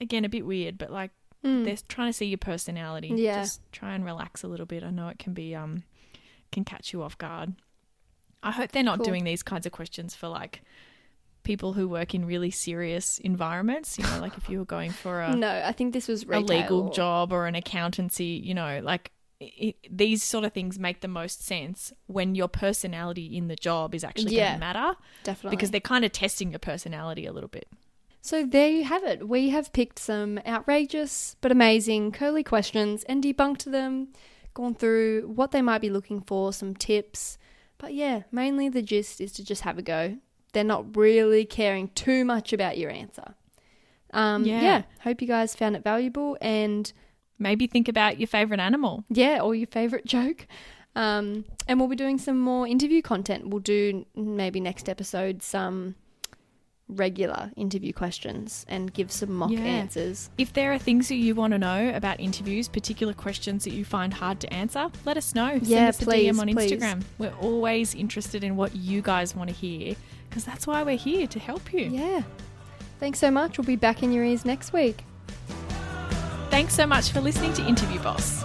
again, 0.01 0.25
a 0.25 0.29
bit 0.29 0.47
weird, 0.47 0.79
but 0.79 0.91
like 0.91 1.11
Mm. 1.45 1.65
they're 1.65 1.77
trying 1.87 2.09
to 2.09 2.13
see 2.13 2.27
your 2.27 2.37
personality. 2.39 3.13
Yeah. 3.15 3.43
Just 3.43 3.61
try 3.71 3.95
and 3.95 4.05
relax 4.05 4.43
a 4.43 4.49
little 4.49 4.67
bit. 4.67 4.83
I 4.83 4.91
know 4.91 5.07
it 5.07 5.21
can 5.21 5.35
be 5.35 5.55
um, 5.55 5.85
can 6.51 6.65
catch 6.65 6.93
you 6.93 7.01
off 7.01 7.17
guard. 7.17 7.55
I 8.43 8.51
hope 8.51 8.73
they're 8.73 8.83
not 8.83 8.99
Cool. 8.99 9.05
doing 9.05 9.23
these 9.25 9.45
kinds 9.45 9.65
of 9.65 9.71
questions 9.71 10.17
for 10.17 10.27
like 10.27 10.63
people 11.43 11.73
who 11.73 11.89
work 11.89 12.15
in 12.15 12.25
really 12.25 12.51
serious 12.51 13.19
environments. 13.19 13.99
You 13.99 14.05
know, 14.05 14.21
like 14.21 14.37
if 14.37 14.49
you 14.49 14.59
were 14.59 14.65
going 14.65 14.91
for 14.91 15.21
a 15.23 15.35
No, 15.37 15.63
I 15.65 15.73
think 15.73 15.93
this 15.93 16.09
was 16.09 16.25
a 16.25 16.41
legal 16.41 16.91
job 16.91 17.33
or 17.33 17.47
an 17.47 17.55
accountancy, 17.55 18.41
you 18.45 18.55
know, 18.55 18.81
like 18.83 19.11
it, 19.41 19.77
these 19.89 20.23
sort 20.23 20.45
of 20.45 20.53
things 20.53 20.79
make 20.79 21.01
the 21.01 21.09
most 21.09 21.45
sense 21.47 21.93
when 22.07 22.35
your 22.35 22.49
personality 22.49 23.37
in 23.37 23.49
the 23.49 23.57
job 23.57 23.95
is 23.95 24.03
actually 24.05 24.35
Yeah. 24.35 24.49
going 24.49 24.55
to 24.55 24.61
matter 24.61 24.97
Definitely. 25.23 25.57
because 25.57 25.71
they're 25.71 25.81
kind 25.81 26.05
of 26.05 26.13
testing 26.13 26.51
your 26.51 26.59
personality 26.59 27.25
a 27.25 27.33
little 27.33 27.49
bit. 27.49 27.69
So 28.21 28.45
there 28.45 28.69
you 28.69 28.83
have 28.85 29.05
it. 29.05 29.29
We 29.29 29.51
have 29.51 29.73
picked 29.73 30.01
some 30.01 30.41
outrageous 30.45 31.37
but 31.41 31.53
amazing 31.53 32.11
curly 32.13 32.43
questions 32.43 33.05
and 33.05 33.23
debunked 33.23 33.71
them, 33.71 34.09
gone 34.55 34.75
through 34.75 35.23
what 35.35 35.53
they 35.53 35.63
might 35.63 35.81
be 35.81 35.89
looking 35.89 36.21
for, 36.21 36.53
some 36.53 36.75
tips. 36.75 37.39
But 37.79 37.95
yeah, 37.95 38.25
mainly 38.33 38.69
the 38.69 38.83
gist 38.83 39.21
is 39.21 39.31
to 39.35 39.45
just 39.45 39.63
have 39.63 39.79
a 39.79 39.83
go. 39.83 40.19
They're 40.53 40.65
not 40.65 40.97
really 40.97 41.45
caring 41.45 41.89
too 41.89 42.25
much 42.25 42.53
about 42.53 42.79
your 42.79 42.91
answer. 42.91 43.35
Um, 44.13 44.45
Yeah. 44.45 44.63
yeah, 44.63 44.83
hope 45.03 45.21
you 45.21 45.29
guys 45.29 45.55
found 45.55 45.77
it 45.77 45.85
valuable 45.85 46.37
and 46.41 46.91
Maybe 47.39 47.67
think 47.69 47.87
about 47.89 48.19
your 48.19 48.27
favorite 48.27 48.59
animal. 48.61 49.05
yeah, 49.11 49.41
or 49.41 49.55
your 49.55 49.67
favorite 49.69 50.07
joke. 50.17 50.47
Um, 50.97 51.45
and 51.69 51.79
we'll 51.79 51.89
be 51.89 51.95
doing 51.95 52.19
some 52.19 52.41
more 52.41 52.67
interview 52.67 53.03
content. 53.03 53.49
We'll 53.49 53.61
do 53.61 54.07
maybe 54.17 54.59
next 54.59 54.89
episode 54.89 55.43
some 55.43 55.95
regular 56.89 57.53
interview 57.55 57.93
questions 57.93 58.65
and 58.67 58.93
give 58.95 59.13
some 59.13 59.31
mock 59.31 59.51
Yeah. 59.51 59.61
answers. 59.61 60.31
If 60.39 60.55
there 60.55 60.73
are 60.73 60.79
things 60.79 61.09
that 61.09 61.17
you 61.17 61.35
want 61.35 61.53
to 61.53 61.59
know 61.59 61.93
about 61.95 62.19
interviews, 62.19 62.67
particular 62.67 63.13
questions 63.13 63.65
that 63.65 63.75
you 63.75 63.85
find 63.85 64.15
hard 64.15 64.41
to 64.41 64.53
answer, 64.53 64.91
let 65.05 65.19
us 65.19 65.35
know. 65.35 65.51
Send 65.59 65.67
Yeah, 65.69 65.89
us 65.91 66.01
a 66.01 66.05
please, 66.07 66.33
DM 66.35 66.41
on 66.41 66.49
please. 66.49 66.73
Instagram. 66.73 67.03
We're 67.19 67.35
always 67.43 67.95
interested 67.95 68.43
in 68.43 68.57
what 68.57 68.75
you 68.75 69.03
guys 69.03 69.37
want 69.37 69.51
to 69.51 69.55
hear 69.55 69.97
because 70.39 70.45
that's 70.45 70.69
why 70.69 70.85
we're 70.85 70.97
here 70.97 71.27
to 71.27 71.41
help 71.41 71.73
you. 71.73 71.91
Yeah. 71.91 72.23
Thanks 73.01 73.19
so 73.19 73.29
much. 73.29 73.59
We'll 73.59 73.67
be 73.67 73.75
back 73.75 74.05
in 74.05 74.13
your 74.13 74.25
ears 74.25 74.45
next 74.45 74.73
week. 74.73 75.03
Thanks 76.49 76.75
so 76.75 76.87
much 76.87 77.11
for 77.11 77.21
listening 77.21 77.55
to 77.55 77.67
Interview 77.67 77.99
Boss. 77.99 78.45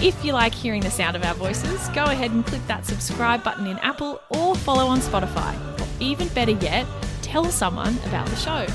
If 0.00 0.24
you 0.24 0.32
like 0.32 0.54
hearing 0.54 0.80
the 0.80 0.90
sound 0.90 1.14
of 1.14 1.22
our 1.24 1.34
voices, 1.34 1.88
go 1.90 2.04
ahead 2.04 2.30
and 2.30 2.44
click 2.46 2.66
that 2.68 2.86
subscribe 2.86 3.44
button 3.44 3.66
in 3.66 3.76
Apple 3.80 4.18
or 4.30 4.54
follow 4.54 4.86
on 4.86 5.00
Spotify. 5.00 5.54
Or 5.78 5.86
even 6.00 6.28
better 6.28 6.52
yet, 6.52 6.86
tell 7.20 7.44
someone 7.44 7.98
about 8.06 8.26
the 8.28 8.36
show. 8.36 8.66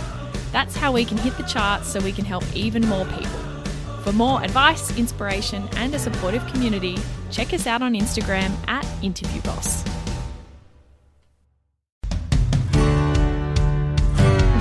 That's 0.51 0.77
how 0.77 0.91
we 0.91 1.03
can 1.03 1.17
hit 1.17 1.35
the 1.37 1.43
charts 1.43 1.87
so 1.87 1.99
we 1.99 2.11
can 2.11 2.25
help 2.25 2.43
even 2.55 2.87
more 2.87 3.05
people. 3.05 3.39
For 4.03 4.11
more 4.11 4.43
advice, 4.43 4.95
inspiration, 4.99 5.67
and 5.77 5.95
a 5.95 5.99
supportive 5.99 6.45
community, 6.45 6.99
check 7.31 7.53
us 7.53 7.65
out 7.65 7.81
on 7.81 7.95
Instagram 7.95 8.51
at 8.67 8.85
Interview 9.01 9.41
Boss. 9.41 9.90